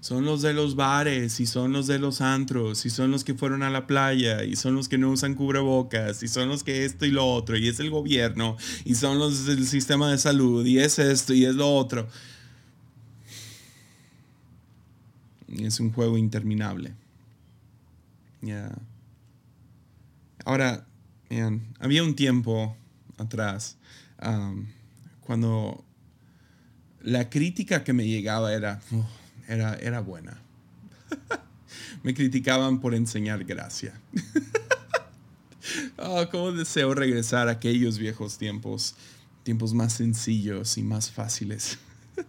son 0.00 0.24
los 0.24 0.42
de 0.42 0.54
los 0.54 0.76
bares 0.76 1.40
y 1.40 1.46
son 1.46 1.72
los 1.72 1.86
de 1.86 1.98
los 1.98 2.20
antros 2.20 2.86
y 2.86 2.90
son 2.90 3.10
los 3.10 3.24
que 3.24 3.34
fueron 3.34 3.62
a 3.62 3.70
la 3.70 3.86
playa 3.86 4.44
y 4.44 4.56
son 4.56 4.74
los 4.74 4.88
que 4.88 4.98
no 4.98 5.10
usan 5.10 5.34
cubrebocas 5.34 6.22
y 6.22 6.28
son 6.28 6.48
los 6.48 6.64
que 6.64 6.84
esto 6.84 7.04
y 7.04 7.10
lo 7.10 7.26
otro 7.26 7.56
y 7.56 7.68
es 7.68 7.80
el 7.80 7.90
gobierno 7.90 8.56
y 8.84 8.94
son 8.94 9.18
los 9.18 9.46
del 9.46 9.66
sistema 9.66 10.10
de 10.10 10.18
salud 10.18 10.64
y 10.64 10.78
es 10.78 10.98
esto 10.98 11.34
y 11.34 11.44
es 11.44 11.54
lo 11.54 11.74
otro. 11.74 12.08
Es 15.48 15.80
un 15.80 15.92
juego 15.92 16.18
interminable. 16.18 16.94
Ahora, 20.44 20.86
había 21.80 22.02
un 22.02 22.14
tiempo 22.14 22.76
atrás 23.16 23.76
cuando 25.20 25.84
la 27.02 27.28
crítica 27.30 27.84
que 27.84 27.92
me 27.92 28.06
llegaba 28.06 28.52
era, 28.52 28.80
era, 29.48 29.74
era 29.76 30.00
buena. 30.00 30.40
Me 32.02 32.14
criticaban 32.14 32.80
por 32.80 32.94
enseñar 32.94 33.44
gracia. 33.44 33.98
oh, 35.96 36.26
cómo 36.30 36.52
deseo 36.52 36.94
regresar 36.94 37.48
a 37.48 37.52
aquellos 37.52 37.98
viejos 37.98 38.38
tiempos, 38.38 38.94
tiempos 39.42 39.74
más 39.74 39.94
sencillos 39.94 40.78
y 40.78 40.82
más 40.82 41.10
fáciles. 41.10 41.78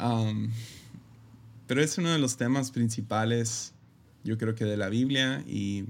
Um, 0.00 0.50
pero 1.68 1.80
es 1.80 1.96
uno 1.96 2.10
de 2.10 2.18
los 2.18 2.36
temas 2.36 2.72
principales, 2.72 3.72
yo 4.24 4.36
creo 4.36 4.54
que 4.56 4.64
de 4.64 4.76
la 4.76 4.88
Biblia 4.88 5.44
y 5.46 5.84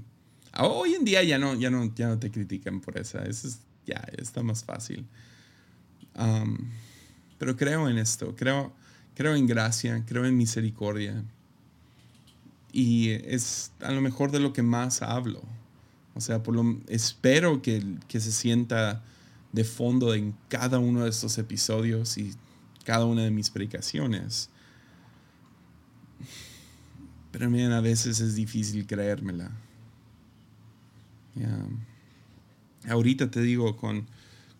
hoy 0.59 0.93
en 0.93 1.03
día 1.03 1.23
ya 1.23 1.39
no, 1.39 1.55
ya 1.55 1.71
no, 1.71 1.91
ya 1.95 2.09
no 2.09 2.19
te 2.19 2.29
critican 2.29 2.79
por 2.79 2.99
esa, 2.99 3.23
eso 3.23 3.47
es, 3.47 3.59
ya 3.87 4.05
está 4.17 4.43
más 4.43 4.63
fácil. 4.63 5.07
Um, 6.15 6.69
pero 7.39 7.55
creo 7.55 7.89
en 7.89 7.97
esto, 7.97 8.35
creo, 8.35 8.73
creo 9.15 9.35
en 9.35 9.47
gracia, 9.47 10.03
creo 10.05 10.25
en 10.25 10.37
misericordia. 10.37 11.23
Y 12.71 13.11
es 13.11 13.71
a 13.81 13.91
lo 13.91 14.01
mejor 14.01 14.31
de 14.31 14.39
lo 14.39 14.53
que 14.53 14.63
más 14.63 15.01
hablo. 15.01 15.41
O 16.15 16.21
sea, 16.21 16.43
por 16.43 16.55
lo, 16.55 16.77
espero 16.87 17.61
que, 17.61 17.83
que 18.07 18.19
se 18.19 18.31
sienta 18.31 19.03
de 19.51 19.63
fondo 19.63 20.13
en 20.13 20.35
cada 20.49 20.79
uno 20.79 21.03
de 21.03 21.09
estos 21.09 21.37
episodios 21.37 22.17
y 22.17 22.33
cada 22.83 23.05
una 23.05 23.23
de 23.23 23.31
mis 23.31 23.49
predicaciones. 23.49 24.49
Pero 27.31 27.49
miren, 27.49 27.71
a 27.71 27.81
veces 27.81 28.19
es 28.19 28.35
difícil 28.35 28.85
creérmela. 28.85 29.51
Ahorita 32.87 33.31
te 33.31 33.41
digo, 33.41 33.75
con 33.77 34.07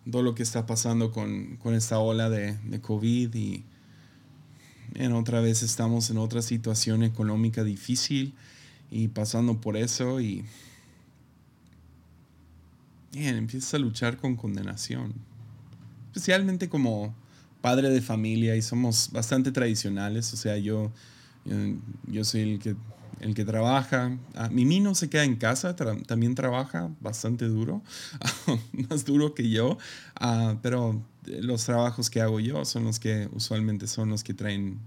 todo 0.09 0.23
lo 0.23 0.33
que 0.33 0.43
está 0.43 0.65
pasando 0.65 1.11
con, 1.11 1.59
esta 1.73 1.99
ola 1.99 2.29
de, 2.29 2.57
de 2.57 2.81
COVID 2.81 3.35
y 3.35 3.63
en 4.95 5.13
otra 5.13 5.39
vez 5.41 5.63
estamos 5.63 6.09
en 6.09 6.17
otra 6.17 6.41
situación 6.41 7.03
económica 7.03 7.63
difícil 7.63 8.33
y 8.91 9.07
pasando 9.07 9.59
por 9.59 9.77
eso 9.77 10.21
y 10.21 10.45
bien, 13.11 13.35
empiezas 13.35 13.73
a 13.73 13.77
luchar 13.77 14.17
con 14.17 14.35
condenación. 14.35 15.13
Especialmente 16.07 16.69
como 16.69 17.15
padre 17.61 17.89
de 17.89 18.01
familia 18.01 18.55
y 18.55 18.61
somos 18.61 19.09
bastante 19.11 19.51
tradicionales. 19.51 20.33
O 20.33 20.37
sea, 20.37 20.57
yo, 20.57 20.91
yo, 22.07 22.23
soy 22.23 22.41
el 22.41 22.59
que, 22.59 22.75
el 23.23 23.33
que 23.33 23.45
trabaja. 23.45 24.17
Ah, 24.35 24.49
mi 24.49 24.79
no 24.79 24.95
se 24.95 25.09
queda 25.09 25.23
en 25.23 25.37
casa, 25.37 25.75
también 25.75 26.35
trabaja 26.35 26.89
bastante 26.99 27.45
duro, 27.45 27.81
más 28.89 29.05
duro 29.05 29.33
que 29.33 29.49
yo. 29.49 29.77
Ah, 30.15 30.57
pero 30.61 31.01
los 31.25 31.65
trabajos 31.65 32.09
que 32.09 32.21
hago 32.21 32.39
yo 32.39 32.65
son 32.65 32.83
los 32.85 32.99
que 32.99 33.29
usualmente 33.31 33.87
son 33.87 34.09
los 34.09 34.23
que 34.23 34.33
traen 34.33 34.79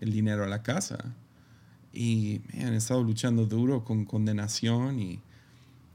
el 0.00 0.12
dinero 0.12 0.44
a 0.44 0.48
la 0.48 0.62
casa. 0.62 1.14
Y 1.92 2.40
me 2.52 2.64
han 2.64 2.74
estado 2.74 3.04
luchando 3.04 3.46
duro 3.46 3.84
con 3.84 4.04
condenación 4.04 4.98
y 4.98 5.20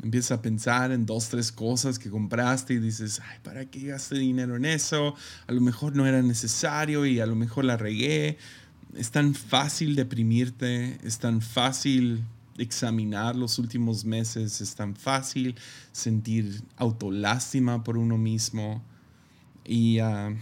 Empiezas 0.02 0.32
a 0.32 0.42
pensar 0.42 0.92
en 0.94 1.06
dos, 1.06 1.28
tres 1.28 1.52
cosas 1.52 2.00
que 2.00 2.10
compraste 2.10 2.74
y 2.74 2.80
dices, 2.80 3.20
ay, 3.22 3.38
¿para 3.44 3.66
qué 3.66 3.88
gasté 3.88 4.16
dinero 4.16 4.56
en 4.56 4.64
eso? 4.64 5.14
A 5.46 5.52
lo 5.52 5.60
mejor 5.60 5.94
no 5.94 6.08
era 6.08 6.22
necesario 6.22 7.06
y 7.06 7.20
a 7.20 7.26
lo 7.26 7.36
mejor 7.36 7.66
la 7.66 7.76
regué. 7.76 8.38
Es 8.96 9.12
tan 9.12 9.36
fácil 9.36 9.96
deprimirte, 9.96 11.00
es 11.04 11.20
tan 11.20 11.42
fácil 11.42 12.24
examinar 12.58 13.36
los 13.36 13.60
últimos 13.60 14.04
meses, 14.04 14.62
es 14.62 14.76
tan 14.76 14.96
fácil 14.96 15.56
sentir 15.92 16.62
autolástima 16.76 17.84
por 17.84 17.98
uno 17.98 18.18
mismo. 18.18 18.84
Y 19.64 20.02
uh, 20.02 20.36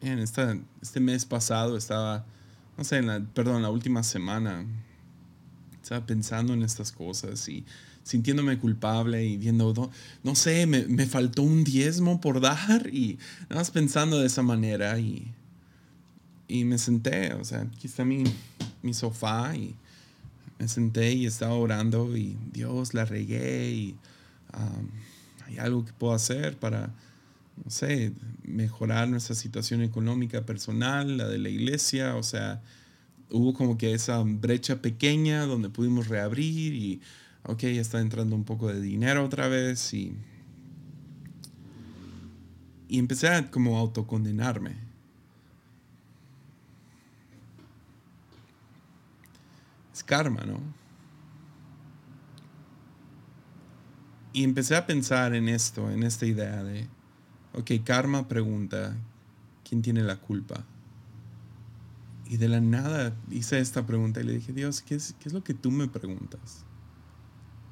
en 0.00 0.18
este 0.18 1.00
mes 1.00 1.24
pasado 1.24 1.76
estaba, 1.76 2.24
no 2.76 2.84
sé, 2.84 2.98
en 2.98 3.06
la, 3.06 3.20
perdón, 3.20 3.62
la 3.62 3.70
última 3.70 4.02
semana, 4.02 4.64
estaba 5.82 6.04
pensando 6.04 6.54
en 6.54 6.62
estas 6.62 6.90
cosas 6.92 7.48
y 7.48 7.64
sintiéndome 8.02 8.58
culpable 8.58 9.24
y 9.24 9.36
viendo, 9.36 9.90
no, 10.22 10.34
sé, 10.34 10.66
me, 10.66 10.86
me, 10.86 11.06
faltó 11.06 11.42
un 11.42 11.64
diezmo 11.64 12.20
por 12.20 12.40
dar 12.40 12.88
y 12.92 13.18
nada 13.42 13.60
más 13.60 13.70
pensando 13.70 14.18
de 14.18 14.26
esa 14.26 14.42
manera 14.42 14.98
y, 14.98 15.32
y 16.48 16.64
me 16.64 16.78
senté, 16.78 17.32
o 17.34 17.44
sea, 17.44 17.62
aquí 17.62 17.86
está 17.86 18.04
mi, 18.04 18.24
mi 18.82 18.94
sofá 18.94 19.56
y 19.56 19.74
me 20.58 20.68
senté 20.68 21.12
y 21.12 21.26
estaba 21.26 21.54
orando 21.54 22.16
y 22.16 22.36
Dios 22.52 22.94
la 22.94 23.04
regué 23.04 23.70
y 23.70 23.96
hay 25.46 25.58
algo 25.58 25.84
que 25.84 25.92
puedo 25.92 26.14
hacer 26.14 26.56
para, 26.56 26.92
no 27.62 27.70
sé, 27.70 28.12
mejorar 28.44 29.08
nuestra 29.08 29.34
situación 29.34 29.82
económica 29.82 30.46
personal, 30.46 31.18
la 31.18 31.28
de 31.28 31.38
la 31.38 31.48
iglesia, 31.48 32.16
o 32.16 32.22
sea, 32.22 32.62
hubo 33.30 33.54
como 33.54 33.76
que 33.76 33.92
esa 33.92 34.22
brecha 34.24 34.80
pequeña 34.80 35.46
donde 35.46 35.68
pudimos 35.68 36.08
reabrir 36.08 36.74
y 36.74 37.00
ok, 37.44 37.64
está 37.64 38.00
entrando 38.00 38.34
un 38.34 38.44
poco 38.44 38.68
de 38.68 38.80
dinero 38.80 39.24
otra 39.24 39.48
vez 39.48 39.92
y, 39.94 40.16
y 42.88 42.98
empecé 42.98 43.28
a 43.28 43.50
como 43.50 43.78
autocondenarme. 43.78 44.85
Es 49.96 50.04
karma, 50.04 50.42
¿no? 50.44 50.60
Y 54.34 54.44
empecé 54.44 54.76
a 54.76 54.86
pensar 54.86 55.34
en 55.34 55.48
esto, 55.48 55.90
en 55.90 56.02
esta 56.02 56.26
idea 56.26 56.62
de, 56.62 56.86
ok, 57.54 57.82
karma 57.82 58.28
pregunta, 58.28 58.94
¿quién 59.66 59.80
tiene 59.80 60.02
la 60.02 60.16
culpa? 60.16 60.66
Y 62.28 62.36
de 62.36 62.50
la 62.50 62.60
nada 62.60 63.16
hice 63.30 63.58
esta 63.58 63.86
pregunta 63.86 64.20
y 64.20 64.24
le 64.24 64.34
dije, 64.34 64.52
Dios, 64.52 64.82
¿qué 64.82 64.96
es, 64.96 65.14
lo 65.32 65.42
que 65.42 65.54
tú 65.54 65.70
me 65.70 65.88
preguntas? 65.88 66.66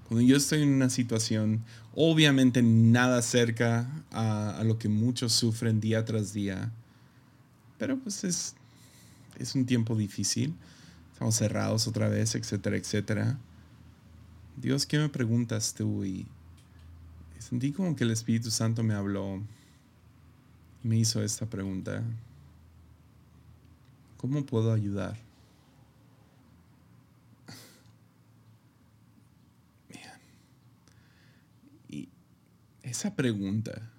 Cuando 0.08 0.26
yo 0.26 0.38
estoy 0.38 0.62
en 0.62 0.72
una 0.72 0.88
situación, 0.88 1.62
obviamente 1.94 2.62
nada 2.62 3.20
cerca 3.20 3.86
a, 4.10 4.62
lo 4.64 4.78
que 4.78 4.88
muchos 4.88 5.34
sufren 5.34 5.78
día 5.78 6.06
tras 6.06 6.32
día, 6.32 6.72
pero 7.76 7.98
pues 7.98 8.24
es, 8.24 8.54
es 9.38 9.54
un 9.54 9.66
tiempo 9.66 9.94
difícil, 9.94 10.54
estamos 11.14 11.36
cerrados 11.36 11.86
otra 11.86 12.08
vez, 12.08 12.34
etcétera, 12.34 12.76
etcétera. 12.76 13.38
Dios, 14.56 14.84
¿qué 14.84 14.98
me 14.98 15.08
preguntas 15.08 15.72
tú? 15.72 16.04
Y 16.04 16.26
sentí 17.38 17.70
como 17.70 17.94
que 17.94 18.02
el 18.02 18.10
Espíritu 18.10 18.50
Santo 18.50 18.82
me 18.82 18.94
habló 18.94 19.40
y 20.82 20.88
me 20.88 20.96
hizo 20.96 21.22
esta 21.22 21.46
pregunta. 21.46 22.02
¿Cómo 24.16 24.44
puedo 24.44 24.72
ayudar? 24.72 25.16
esa 32.82 33.16
pregunta, 33.16 33.90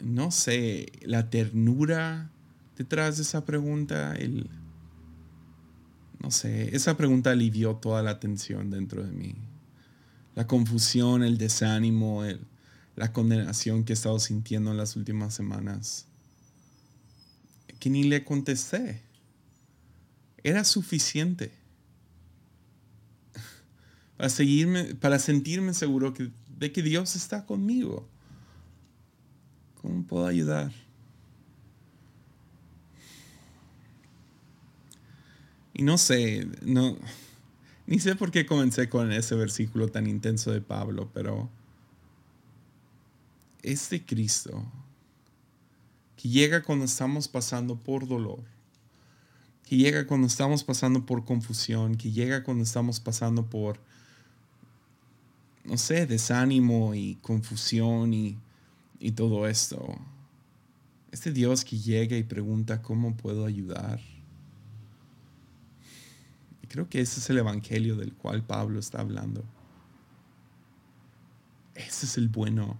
no 0.00 0.30
sé, 0.30 0.92
la 1.02 1.28
ternura 1.28 2.30
detrás 2.78 3.16
de 3.16 3.22
esa 3.22 3.44
pregunta, 3.44 4.14
el, 4.14 4.48
no 6.22 6.30
sé, 6.30 6.74
esa 6.76 6.96
pregunta 6.96 7.30
alivió 7.30 7.76
toda 7.76 8.02
la 8.02 8.20
tensión 8.20 8.70
dentro 8.70 9.02
de 9.02 9.10
mí. 9.10 9.34
La 10.34 10.46
confusión, 10.46 11.22
el 11.22 11.38
desánimo, 11.38 12.22
la 12.94 13.12
condenación 13.12 13.84
que 13.84 13.92
he 13.92 13.94
estado 13.94 14.18
sintiendo 14.18 14.70
en 14.70 14.76
las 14.76 14.96
últimas 14.96 15.34
semanas. 15.34 16.06
Que 17.78 17.88
ni 17.88 18.04
le 18.04 18.22
contesté. 18.24 19.00
Era 20.42 20.64
suficiente 20.64 21.52
para 24.16 24.28
seguirme, 24.28 24.94
para 24.94 25.18
sentirme 25.18 25.72
seguro 25.72 26.12
de 26.58 26.72
que 26.72 26.82
Dios 26.82 27.16
está 27.16 27.46
conmigo. 27.46 28.06
¿Cómo 29.80 30.06
puedo 30.06 30.26
ayudar? 30.26 30.72
Y 35.80 35.82
no 35.82 35.96
sé, 35.96 36.46
no, 36.60 36.98
ni 37.86 38.00
sé 38.00 38.14
por 38.14 38.30
qué 38.30 38.44
comencé 38.44 38.90
con 38.90 39.10
ese 39.12 39.34
versículo 39.34 39.88
tan 39.88 40.06
intenso 40.06 40.52
de 40.52 40.60
Pablo, 40.60 41.08
pero 41.14 41.48
este 43.62 44.04
Cristo 44.04 44.62
que 46.18 46.28
llega 46.28 46.62
cuando 46.62 46.84
estamos 46.84 47.28
pasando 47.28 47.76
por 47.76 48.06
dolor, 48.06 48.42
que 49.66 49.78
llega 49.78 50.06
cuando 50.06 50.26
estamos 50.26 50.64
pasando 50.64 51.06
por 51.06 51.24
confusión, 51.24 51.94
que 51.94 52.12
llega 52.12 52.44
cuando 52.44 52.62
estamos 52.62 53.00
pasando 53.00 53.46
por 53.46 53.80
no 55.64 55.78
sé, 55.78 56.04
desánimo 56.04 56.94
y 56.94 57.14
confusión 57.22 58.12
y, 58.12 58.36
todo 59.16 59.48
esto. 59.48 59.98
Este 61.10 61.32
Dios 61.32 61.64
que 61.64 61.78
llega 61.78 62.18
y 62.18 62.22
pregunta 62.22 62.82
cómo 62.82 63.16
puedo 63.16 63.46
ayudar. 63.46 63.98
Creo 66.70 66.88
que 66.88 67.00
ese 67.00 67.18
es 67.18 67.28
el 67.28 67.38
Evangelio 67.38 67.96
del 67.96 68.14
cual 68.14 68.44
Pablo 68.44 68.78
está 68.78 69.00
hablando. 69.00 69.44
Ese 71.74 72.06
es 72.06 72.16
el 72.16 72.28
bueno. 72.28 72.78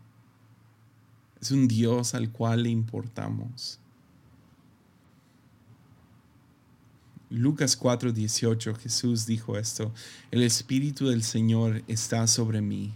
Es 1.40 1.50
un 1.50 1.66
Dios 1.66 2.14
al 2.14 2.30
cual 2.30 2.62
le 2.62 2.70
importamos. 2.70 3.80
Lucas 7.30 7.76
4:18 7.76 8.76
Jesús 8.76 9.26
dijo 9.26 9.58
esto, 9.58 9.92
el 10.30 10.44
Espíritu 10.44 11.08
del 11.08 11.24
Señor 11.24 11.82
está 11.88 12.28
sobre 12.28 12.60
mí, 12.60 12.94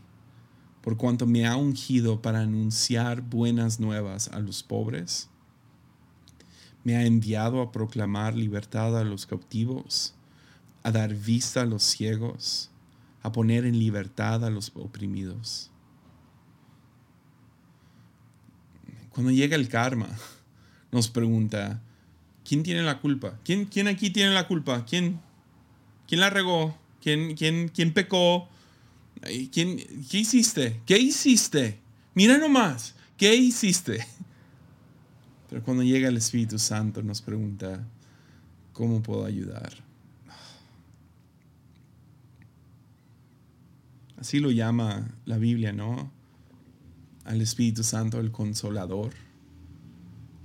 por 0.80 0.96
cuanto 0.96 1.26
me 1.26 1.44
ha 1.44 1.56
ungido 1.56 2.22
para 2.22 2.40
anunciar 2.40 3.20
buenas 3.20 3.80
nuevas 3.80 4.28
a 4.28 4.38
los 4.38 4.62
pobres. 4.62 5.28
Me 6.84 6.94
ha 6.94 7.04
enviado 7.04 7.60
a 7.60 7.72
proclamar 7.72 8.36
libertad 8.36 8.96
a 8.96 9.02
los 9.02 9.26
cautivos, 9.26 10.14
a 10.84 10.92
dar 10.92 11.14
vista 11.14 11.62
a 11.62 11.66
los 11.66 11.82
ciegos, 11.82 12.70
a 13.22 13.32
poner 13.32 13.64
en 13.64 13.78
libertad 13.78 14.44
a 14.44 14.50
los 14.50 14.70
oprimidos. 14.74 15.70
Cuando 19.08 19.32
llega 19.32 19.56
el 19.56 19.68
karma, 19.68 20.08
nos 20.92 21.08
pregunta, 21.08 21.82
¿quién 22.44 22.62
tiene 22.62 22.82
la 22.82 23.00
culpa? 23.00 23.38
¿Quién, 23.44 23.64
quién 23.64 23.88
aquí 23.88 24.10
tiene 24.10 24.32
la 24.32 24.46
culpa? 24.46 24.84
¿Quién, 24.84 25.20
quién 26.06 26.20
la 26.20 26.30
regó? 26.30 26.76
¿Quién, 27.00 27.34
quién, 27.34 27.68
quién 27.68 27.94
pecó? 27.94 28.48
¿Quién, 29.52 29.78
¿Qué 30.10 30.18
hiciste? 30.18 30.80
¿Qué 30.84 30.98
hiciste? 30.98 31.78
Mira 32.14 32.36
nomás, 32.36 32.94
¿qué 33.16 33.34
hiciste? 33.34 34.06
Pero 35.48 35.62
cuando 35.62 35.82
llega 35.82 36.08
el 36.08 36.18
Espíritu 36.18 36.58
Santo 36.58 37.02
nos 37.02 37.22
pregunta, 37.22 37.86
¿cómo 38.74 39.02
puedo 39.02 39.24
ayudar? 39.24 39.83
Así 44.16 44.40
lo 44.40 44.50
llama 44.50 45.14
la 45.24 45.38
Biblia, 45.38 45.72
¿no? 45.72 46.10
Al 47.24 47.40
Espíritu 47.40 47.82
Santo 47.82 48.20
el 48.20 48.30
consolador. 48.30 49.12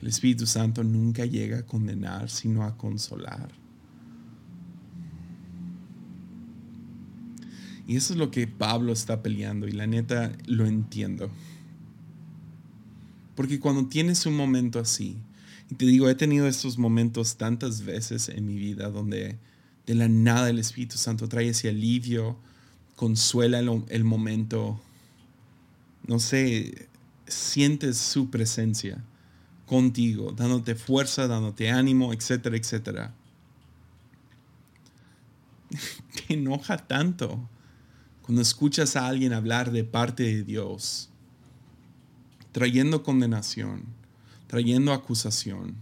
El 0.01 0.07
Espíritu 0.07 0.45
Santo 0.45 0.83
nunca 0.83 1.25
llega 1.25 1.59
a 1.59 1.65
condenar, 1.65 2.29
sino 2.29 2.63
a 2.63 2.77
consolar. 2.77 3.51
Y 7.85 7.95
eso 7.95 8.13
es 8.13 8.19
lo 8.19 8.29
que 8.29 8.47
Pablo 8.47 8.93
está 8.93 9.23
peleando 9.23 9.67
y 9.67 9.71
la 9.71 9.87
neta 9.87 10.31
lo 10.45 10.67
entiendo. 10.67 11.31
Porque 13.35 13.59
cuando 13.59 13.87
tienes 13.87 14.25
un 14.25 14.35
momento 14.35 14.79
así, 14.79 15.17
y 15.71 15.75
te 15.75 15.85
digo, 15.85 16.09
he 16.09 16.15
tenido 16.15 16.47
estos 16.47 16.77
momentos 16.77 17.37
tantas 17.37 17.83
veces 17.83 18.29
en 18.29 18.45
mi 18.45 18.55
vida 18.57 18.89
donde 18.89 19.39
de 19.85 19.95
la 19.95 20.07
nada 20.07 20.49
el 20.49 20.59
Espíritu 20.59 20.97
Santo 20.97 21.27
trae 21.27 21.49
ese 21.49 21.69
alivio, 21.69 22.37
consuela 22.99 23.59
el, 23.59 24.03
momento, 24.03 24.77
no 26.05 26.19
sé, 26.19 26.89
sientes 27.27 27.97
su 27.97 28.29
presencia 28.29 29.01
contigo, 29.65 30.33
dándote 30.33 30.75
fuerza, 30.75 31.25
dándote 31.25 31.69
ánimo, 31.69 32.11
etcétera, 32.11 32.57
etcétera. 32.57 33.13
Te 36.27 36.33
enoja 36.33 36.75
tanto 36.75 37.47
cuando 38.21 38.41
escuchas 38.41 38.97
a 38.97 39.07
alguien 39.07 39.31
hablar 39.31 39.71
de 39.71 39.85
parte 39.85 40.23
de 40.23 40.43
Dios, 40.43 41.09
trayendo 42.51 43.01
condenación, 43.01 43.85
trayendo 44.47 44.91
acusación. 44.91 45.77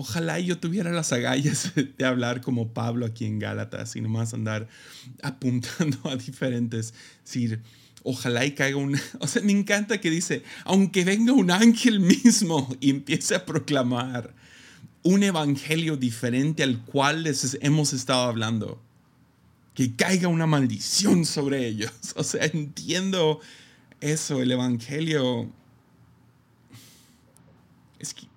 Ojalá 0.00 0.38
yo 0.38 0.56
tuviera 0.56 0.92
las 0.92 1.12
agallas 1.12 1.72
de 1.98 2.04
hablar 2.04 2.40
como 2.40 2.72
Pablo 2.72 3.04
aquí 3.04 3.24
en 3.24 3.40
Gálatas 3.40 3.96
y 3.96 4.00
nomás 4.00 4.32
andar 4.32 4.68
apuntando 5.24 5.98
a 6.08 6.14
diferentes, 6.14 6.94
decir, 7.24 7.60
ojalá 8.04 8.46
y 8.46 8.52
caiga 8.52 8.76
un... 8.76 8.96
O 9.18 9.26
sea, 9.26 9.42
me 9.42 9.50
encanta 9.50 10.00
que 10.00 10.08
dice, 10.08 10.44
aunque 10.62 11.04
venga 11.04 11.32
un 11.32 11.50
ángel 11.50 11.98
mismo 11.98 12.76
y 12.78 12.90
empiece 12.90 13.34
a 13.34 13.44
proclamar 13.44 14.36
un 15.02 15.24
evangelio 15.24 15.96
diferente 15.96 16.62
al 16.62 16.84
cual 16.84 17.24
les 17.24 17.58
hemos 17.60 17.92
estado 17.92 18.22
hablando, 18.22 18.80
que 19.74 19.96
caiga 19.96 20.28
una 20.28 20.46
maldición 20.46 21.24
sobre 21.24 21.66
ellos. 21.66 21.90
O 22.14 22.22
sea, 22.22 22.44
entiendo 22.44 23.40
eso, 24.00 24.40
el 24.42 24.52
evangelio... 24.52 25.50
Es 27.98 28.14
que 28.14 28.28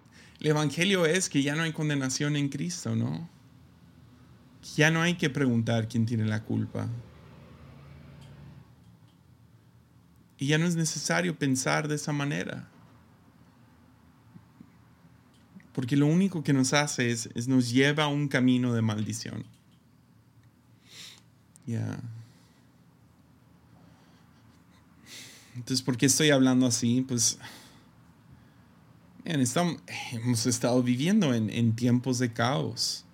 el 0.41 0.47
evangelio 0.47 1.05
es 1.05 1.29
que 1.29 1.43
ya 1.43 1.55
no 1.55 1.61
hay 1.61 1.71
condenación 1.71 2.35
en 2.35 2.49
Cristo, 2.49 2.95
¿no? 2.95 3.29
Ya 4.75 4.89
no 4.89 5.03
hay 5.03 5.13
que 5.13 5.29
preguntar 5.29 5.87
quién 5.87 6.07
tiene 6.07 6.25
la 6.25 6.43
culpa. 6.43 6.89
Y 10.39 10.47
ya 10.47 10.57
no 10.57 10.65
es 10.65 10.75
necesario 10.75 11.37
pensar 11.37 11.87
de 11.87 11.93
esa 11.93 12.11
manera. 12.11 12.67
Porque 15.73 15.95
lo 15.95 16.07
único 16.07 16.43
que 16.43 16.53
nos 16.53 16.73
hace 16.73 17.11
es, 17.11 17.47
nos 17.47 17.69
lleva 17.69 18.05
a 18.05 18.07
un 18.07 18.27
camino 18.27 18.73
de 18.73 18.81
maldición. 18.81 19.45
Ya. 21.67 21.99
Entonces, 25.55 25.83
¿por 25.83 25.97
qué 25.97 26.07
estoy 26.07 26.31
hablando 26.31 26.65
así? 26.65 27.05
Pues 27.07 27.37
hemos 29.25 30.45
estado 30.45 30.81
viviendo 30.83 31.33
en, 31.33 31.49
en, 31.49 31.75
tiempos 31.75 32.19
de 32.19 32.33
caos, 32.33 33.05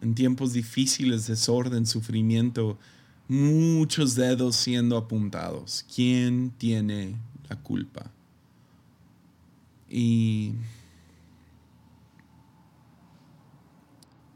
en 0.00 0.14
tiempos 0.14 0.52
difíciles, 0.52 1.26
desorden, 1.26 1.86
sufrimiento, 1.86 2.78
muchos 3.28 4.14
dedos 4.14 4.56
siendo 4.56 4.96
apuntados. 4.96 5.86
¿Quién 5.94 6.50
tiene 6.58 7.16
la 7.48 7.56
culpa? 7.56 8.10
Y 9.88 10.54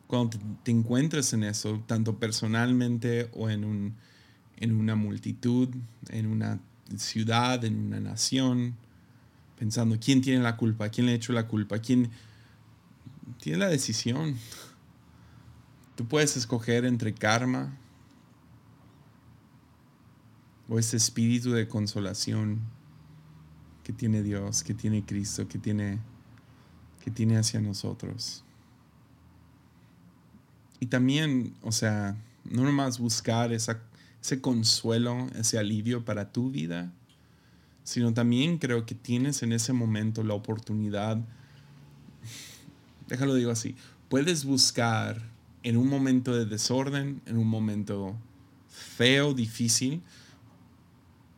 cuando 0.07 0.39
te, 0.63 0.71
encuentres 0.71 1.33
en 1.33 1.45
eso, 1.45 1.83
tanto 1.87 2.19
personalmente 2.19 3.31
o 3.35 3.49
en, 3.49 3.65
un, 3.65 3.95
en 4.59 4.73
una 4.73 4.95
multitud, 4.97 5.69
en 6.11 6.27
una 6.27 6.61
ciudad, 6.97 7.65
en 7.65 7.87
una 7.87 8.01
nación, 8.01 8.77
pensando 9.59 9.99
quién 9.99 10.21
tiene 10.21 10.43
la 10.43 10.57
culpa, 10.57 10.89
quién 10.89 11.07
le 11.07 11.13
ha 11.13 11.17
hecho 11.17 11.33
la 11.33 11.49
culpa, 11.49 11.79
quién 11.79 12.11
tiene 13.41 13.59
la 13.59 13.69
decisión. 13.69 14.37
Tú 15.95 16.07
puedes 16.07 16.37
escoger 16.37 16.85
entre 16.85 17.15
karma 17.15 17.77
o 20.69 20.79
ese 20.79 20.97
espíritu 20.97 21.53
de 21.53 21.69
consolación 21.69 22.61
que 23.83 23.93
tiene 23.93 24.23
Dios, 24.23 24.63
que 24.65 24.75
tiene 24.75 25.05
Cristo, 25.05 25.49
que 25.49 25.59
tiene, 25.59 26.01
que 27.03 27.11
tiene 27.11 27.39
hacia 27.39 27.61
nosotros. 27.61 28.45
Y 30.81 30.87
también, 30.87 31.55
o 31.63 31.73
sea, 31.73 32.17
no 32.45 32.65
nomás 32.65 32.99
buscar 32.99 33.53
ese 33.53 34.41
consuelo, 34.41 35.29
ese 35.35 35.59
alivio 35.59 36.05
para 36.05 36.33
tu 36.33 36.51
vida, 36.51 36.93
sino 37.87 38.13
también 38.13 38.59
creo 38.59 38.85
que 38.85 38.97
tienes 38.97 39.45
en 39.45 39.53
ese 39.53 39.73
momento 39.73 40.25
la 40.25 40.35
oportunidad, 40.35 41.21
déjalo 43.07 43.37
digo 43.37 43.53
así, 43.53 43.77
puedes 44.09 44.45
buscar 44.45 45.23
en 45.63 45.77
un 45.77 45.89
momento 45.89 46.35
de 46.35 46.47
desorden, 46.47 47.23
en 47.27 47.39
un 47.39 47.47
momento 47.47 48.17
feo, 48.69 49.35
difícil, 49.35 50.03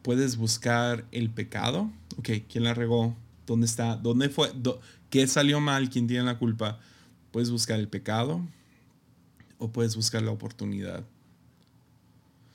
puedes 0.02 0.38
buscar 0.38 1.04
el 1.12 1.28
pecado. 1.28 1.92
Ok, 2.16 2.30
¿quién 2.50 2.64
la 2.64 2.72
regó? 2.72 3.14
¿Dónde 3.46 3.66
está? 3.66 3.96
¿Dónde 3.96 4.30
fue? 4.30 4.50
¿Qué 5.10 5.26
salió 5.26 5.60
mal? 5.60 5.90
¿Quién 5.90 6.06
tiene 6.06 6.24
la 6.24 6.38
culpa? 6.38 6.80
Puedes 7.30 7.50
buscar 7.50 7.78
el 7.78 7.88
pecado 7.88 8.40
o 9.58 9.70
puedes 9.70 9.96
buscar 9.96 10.22
la 10.22 10.30
oportunidad. 10.30 11.04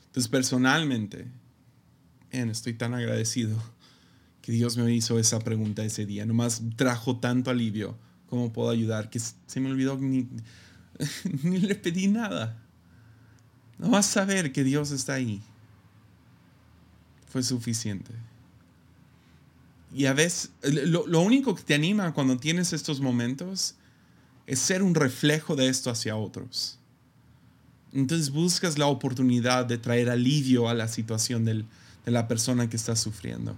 Entonces, 0.08 0.29
personalmente, 0.29 1.27
estoy 2.32 2.73
tan 2.73 2.95
agradecido 2.95 3.62
que 4.44 4.52
Dios 4.52 4.75
me 4.75 4.94
hizo 4.94 5.17
esa 5.17 5.39
pregunta 5.39 5.85
ese 5.85 6.06
día. 6.06 6.25
Nomás 6.25 6.62
trajo 6.75 7.17
tanto 7.17 7.50
alivio. 7.50 7.98
¿Cómo 8.27 8.52
puedo 8.52 8.69
ayudar? 8.69 9.10
Que 9.10 9.19
se 9.19 9.60
me 9.62 9.71
olvidó 9.71 9.98
ni, 9.98 10.27
ni 11.44 11.60
le 11.60 11.75
pedí 11.75 12.08
nada. 12.08 12.62
Nomás 13.79 14.06
saber 14.06 14.52
que 14.52 14.65
Dios 14.65 14.91
está 14.91 15.13
ahí 15.13 15.41
fue 17.29 17.41
suficiente. 17.41 18.12
Y 19.96 20.08
a 20.08 20.13
veces, 20.13 20.52
lo, 20.62 21.08
lo, 21.08 21.21
único 21.21 21.56
que 21.56 21.63
te 21.63 21.73
anima 21.73 22.13
cuando 22.13 22.35
tienes 22.35 22.73
estos 22.73 23.00
momentos 23.00 23.75
es 24.46 24.60
ser 24.60 24.83
un 24.83 24.94
reflejo 24.94 25.56
de 25.56 25.69
esto 25.69 25.89
hacia 25.89 26.17
otros. 26.17 26.79
Entonces 27.94 28.29
buscas 28.29 28.77
la 28.77 28.87
oportunidad 28.87 29.65
de 29.65 29.77
traer 29.77 30.10
alivio 30.10 30.67
a 30.67 30.73
la 30.73 30.89
situación 30.89 31.46
del, 31.46 31.65
de 32.06 32.12
la 32.12 32.27
persona 32.27 32.69
que 32.69 32.75
está 32.75 32.98
sufriendo. 32.98 33.56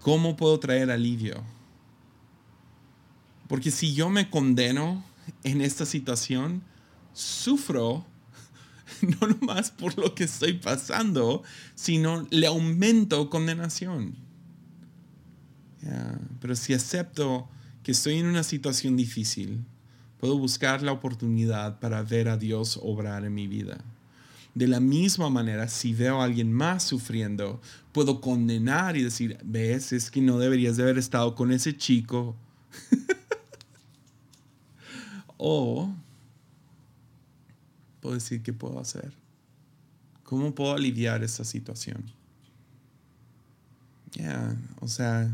¿Cómo 0.00 0.36
puedo 0.36 0.58
traer 0.58 0.90
alivio? 0.90 1.42
Porque 3.48 3.70
si 3.70 3.94
yo 3.94 4.10
me 4.10 4.30
condeno 4.30 5.04
en 5.44 5.60
esta 5.60 5.84
situación, 5.84 6.62
sufro 7.12 8.04
no 9.02 9.28
nomás 9.28 9.70
por 9.70 9.96
lo 9.98 10.14
que 10.14 10.24
estoy 10.24 10.54
pasando, 10.54 11.42
sino 11.74 12.26
le 12.30 12.46
aumento 12.46 13.30
condenación. 13.30 14.14
Pero 16.40 16.56
si 16.56 16.74
acepto 16.74 17.48
que 17.82 17.92
estoy 17.92 18.18
en 18.18 18.26
una 18.26 18.42
situación 18.42 18.96
difícil, 18.96 19.64
Puedo 20.20 20.36
buscar 20.36 20.82
la 20.82 20.92
oportunidad 20.92 21.80
para 21.80 22.02
ver 22.02 22.28
a 22.28 22.36
Dios 22.36 22.78
obrar 22.82 23.24
en 23.24 23.32
mi 23.32 23.46
vida. 23.46 23.82
De 24.54 24.66
la 24.66 24.80
misma 24.80 25.30
manera, 25.30 25.68
si 25.68 25.94
veo 25.94 26.20
a 26.20 26.24
alguien 26.24 26.52
más 26.52 26.82
sufriendo, 26.82 27.60
puedo 27.92 28.20
condenar 28.20 28.96
y 28.96 29.02
decir, 29.02 29.38
ves, 29.44 29.92
es 29.92 30.10
que 30.10 30.20
no 30.20 30.38
deberías 30.38 30.76
de 30.76 30.82
haber 30.82 30.98
estado 30.98 31.34
con 31.34 31.52
ese 31.52 31.76
chico. 31.76 32.36
o 35.36 35.92
puedo 38.00 38.14
decir, 38.14 38.42
¿qué 38.42 38.52
puedo 38.52 38.80
hacer? 38.80 39.12
¿Cómo 40.24 40.54
puedo 40.54 40.74
aliviar 40.74 41.22
esa 41.22 41.44
situación? 41.44 42.04
Ya, 44.12 44.56
o 44.80 44.88
sea, 44.88 45.30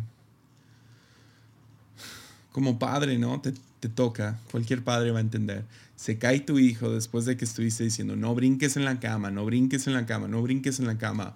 como 2.52 2.78
padre, 2.78 3.18
¿no? 3.18 3.40
Te, 3.40 3.54
te, 3.80 3.88
toca, 3.88 4.38
cualquier 4.50 4.82
padre 4.82 5.10
va 5.10 5.18
a 5.18 5.22
entender. 5.22 5.64
Se 5.96 6.18
cae 6.18 6.40
tu 6.40 6.58
hijo 6.58 6.90
después 6.90 7.24
de 7.24 7.36
que 7.36 7.44
estuviste 7.44 7.84
diciendo, 7.84 8.16
no 8.16 8.34
brinques 8.34 8.76
en 8.76 8.84
la 8.84 9.00
cama, 9.00 9.30
no 9.30 9.44
brinques 9.44 9.86
en 9.86 9.94
la 9.94 10.06
cama, 10.06 10.28
no 10.28 10.42
brinques 10.42 10.78
en 10.78 10.86
la 10.86 10.98
cama. 10.98 11.34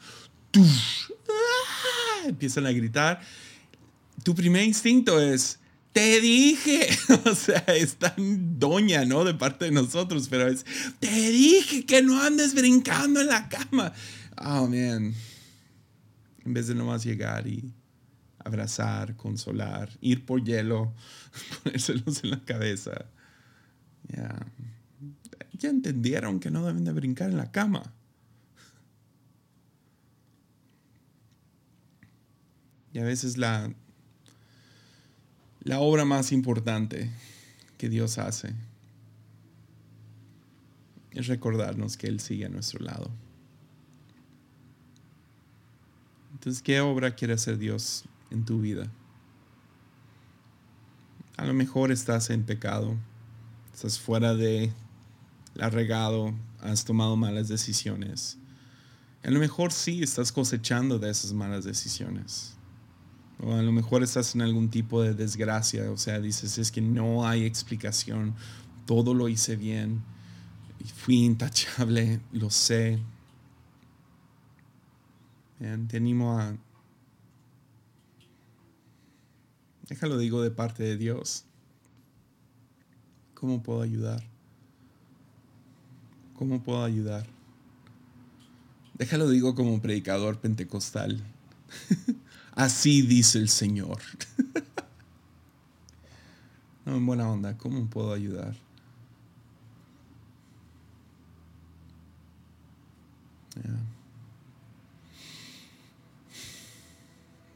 ¡Ah! 0.57 2.27
Empiezan 2.27 2.67
a 2.67 2.73
gritar. 2.73 3.21
Tu 4.23 4.35
primer 4.35 4.65
instinto 4.65 5.21
es, 5.21 5.59
te 5.93 6.21
dije, 6.21 6.89
o 7.25 7.35
sea, 7.35 7.65
es 7.69 7.97
tan 7.97 8.59
doña, 8.59 9.05
¿no? 9.05 9.25
De 9.25 9.35
parte 9.35 9.67
de 9.67 9.71
nosotros, 9.71 10.29
pero 10.29 10.49
es, 10.49 10.65
te 10.99 11.31
dije 11.31 11.85
que 11.87 12.03
no 12.03 12.23
andes 12.23 12.55
brincando 12.55 13.21
en 13.21 13.29
la 13.29 13.49
cama. 13.49 13.93
Oh, 14.37 14.67
man. 14.67 15.15
En 16.45 16.55
vez 16.55 16.69
de 16.69 16.75
nomás 16.75 17.05
llegar 17.05 17.47
y 17.47 17.73
abrazar, 18.45 19.17
consolar, 19.17 19.91
ir 20.01 20.25
por 20.25 20.43
hielo, 20.43 20.93
ponérselos 21.63 22.25
en 22.25 22.31
la 22.31 22.45
cabeza. 22.45 23.07
Ya. 24.09 24.35
Ya 25.59 25.69
entendieron 25.69 26.41
que 26.41 26.51
no 26.51 26.67
deben 26.67 26.85
de 26.85 26.93
brincar 26.93 27.31
en 27.31 27.37
la 27.37 27.51
cama. 27.51 27.93
Y 32.93 32.99
a 32.99 33.05
veces 33.05 33.37
la, 33.37 33.73
la 35.63 35.81
obra 35.81 36.05
más 36.05 36.33
importante 36.33 37.11
que 37.79 37.89
Dios 37.89 38.19
hace 38.19 38.55
es 41.13 41.27
recordarnos 41.27 41.97
que 41.97 42.09
Él 42.09 42.21
sigue 42.21 42.47
a 42.47 42.49
nuestro 42.49 42.83
lado. 42.85 43.11
Entonces, 46.33 46.63
¿qué 46.63 46.81
obra 46.81 47.15
quiere 47.15 47.35
hacer 47.35 47.59
Dios 47.59 48.05
en 48.31 48.45
tu 48.45 48.61
vida? 48.61 48.91
A 51.37 51.45
lo 51.45 51.55
mejor 51.55 51.91
estás 51.91 52.31
en 52.31 52.45
pecado, 52.45 52.97
estás 53.73 53.99
fuera 53.99 54.35
de 54.35 54.73
la 55.55 55.71
regado, 55.71 56.35
has 56.61 56.85
tomado 56.85 57.17
malas 57.17 57.49
decisiones. 57.49 58.37
A 59.23 59.31
lo 59.31 59.39
mejor 59.39 59.73
sí 59.73 60.03
estás 60.03 60.33
cosechando 60.33 60.99
de 60.99 61.11
esas 61.11 61.33
malas 61.33 61.65
decisiones. 61.65 62.55
O 63.43 63.55
a 63.55 63.63
lo 63.63 63.73
mejor 63.73 64.03
estás 64.03 64.35
en 64.35 64.43
algún 64.43 64.69
tipo 64.69 65.03
de 65.03 65.15
desgracia, 65.15 65.91
o 65.91 65.97
sea, 65.97 66.21
dices, 66.21 66.59
es 66.59 66.71
que 66.71 66.83
no 66.83 67.27
hay 67.27 67.45
explicación, 67.45 68.35
todo 68.87 69.15
lo 69.15 69.29
hice 69.29 69.57
bien, 69.57 70.03
fui 70.95 71.25
intachable, 71.25 72.21
lo 72.33 72.51
sé. 72.51 72.99
te 75.59 75.97
animo 75.97 76.39
a... 76.39 76.55
Déjalo 79.91 80.19
digo 80.19 80.41
de 80.41 80.53
parte 80.53 80.85
de 80.85 80.97
Dios. 80.97 81.45
¿Cómo 83.35 83.61
puedo 83.61 83.83
ayudar? 83.83 84.23
¿Cómo 86.37 86.63
puedo 86.63 86.85
ayudar? 86.85 87.27
Déjalo 88.95 89.29
digo 89.29 89.57
como 89.57 89.83
predicador 89.83 90.39
pentecostal. 90.39 91.21
Así 92.55 93.03
dice 93.03 93.39
el 93.39 93.49
Señor. 93.49 93.99
no, 96.87 96.97
en 96.97 97.05
buena 97.05 97.29
onda, 97.29 97.59
¿cómo 97.59 97.91
puedo 97.91 98.13
ayudar? 98.13 98.55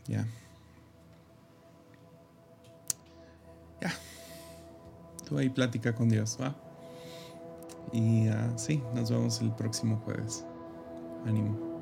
Ya. 0.09 0.27
Tú 5.29 5.39
ahí 5.39 5.49
plática 5.49 5.95
con 5.95 6.09
Dios, 6.09 6.39
¿va? 6.41 6.55
Y 7.93 8.29
uh, 8.29 8.53
sí, 8.57 8.83
nos 8.95 9.11
vemos 9.11 9.41
el 9.41 9.53
próximo 9.53 10.01
jueves. 10.05 10.45
Ánimo. 11.27 11.74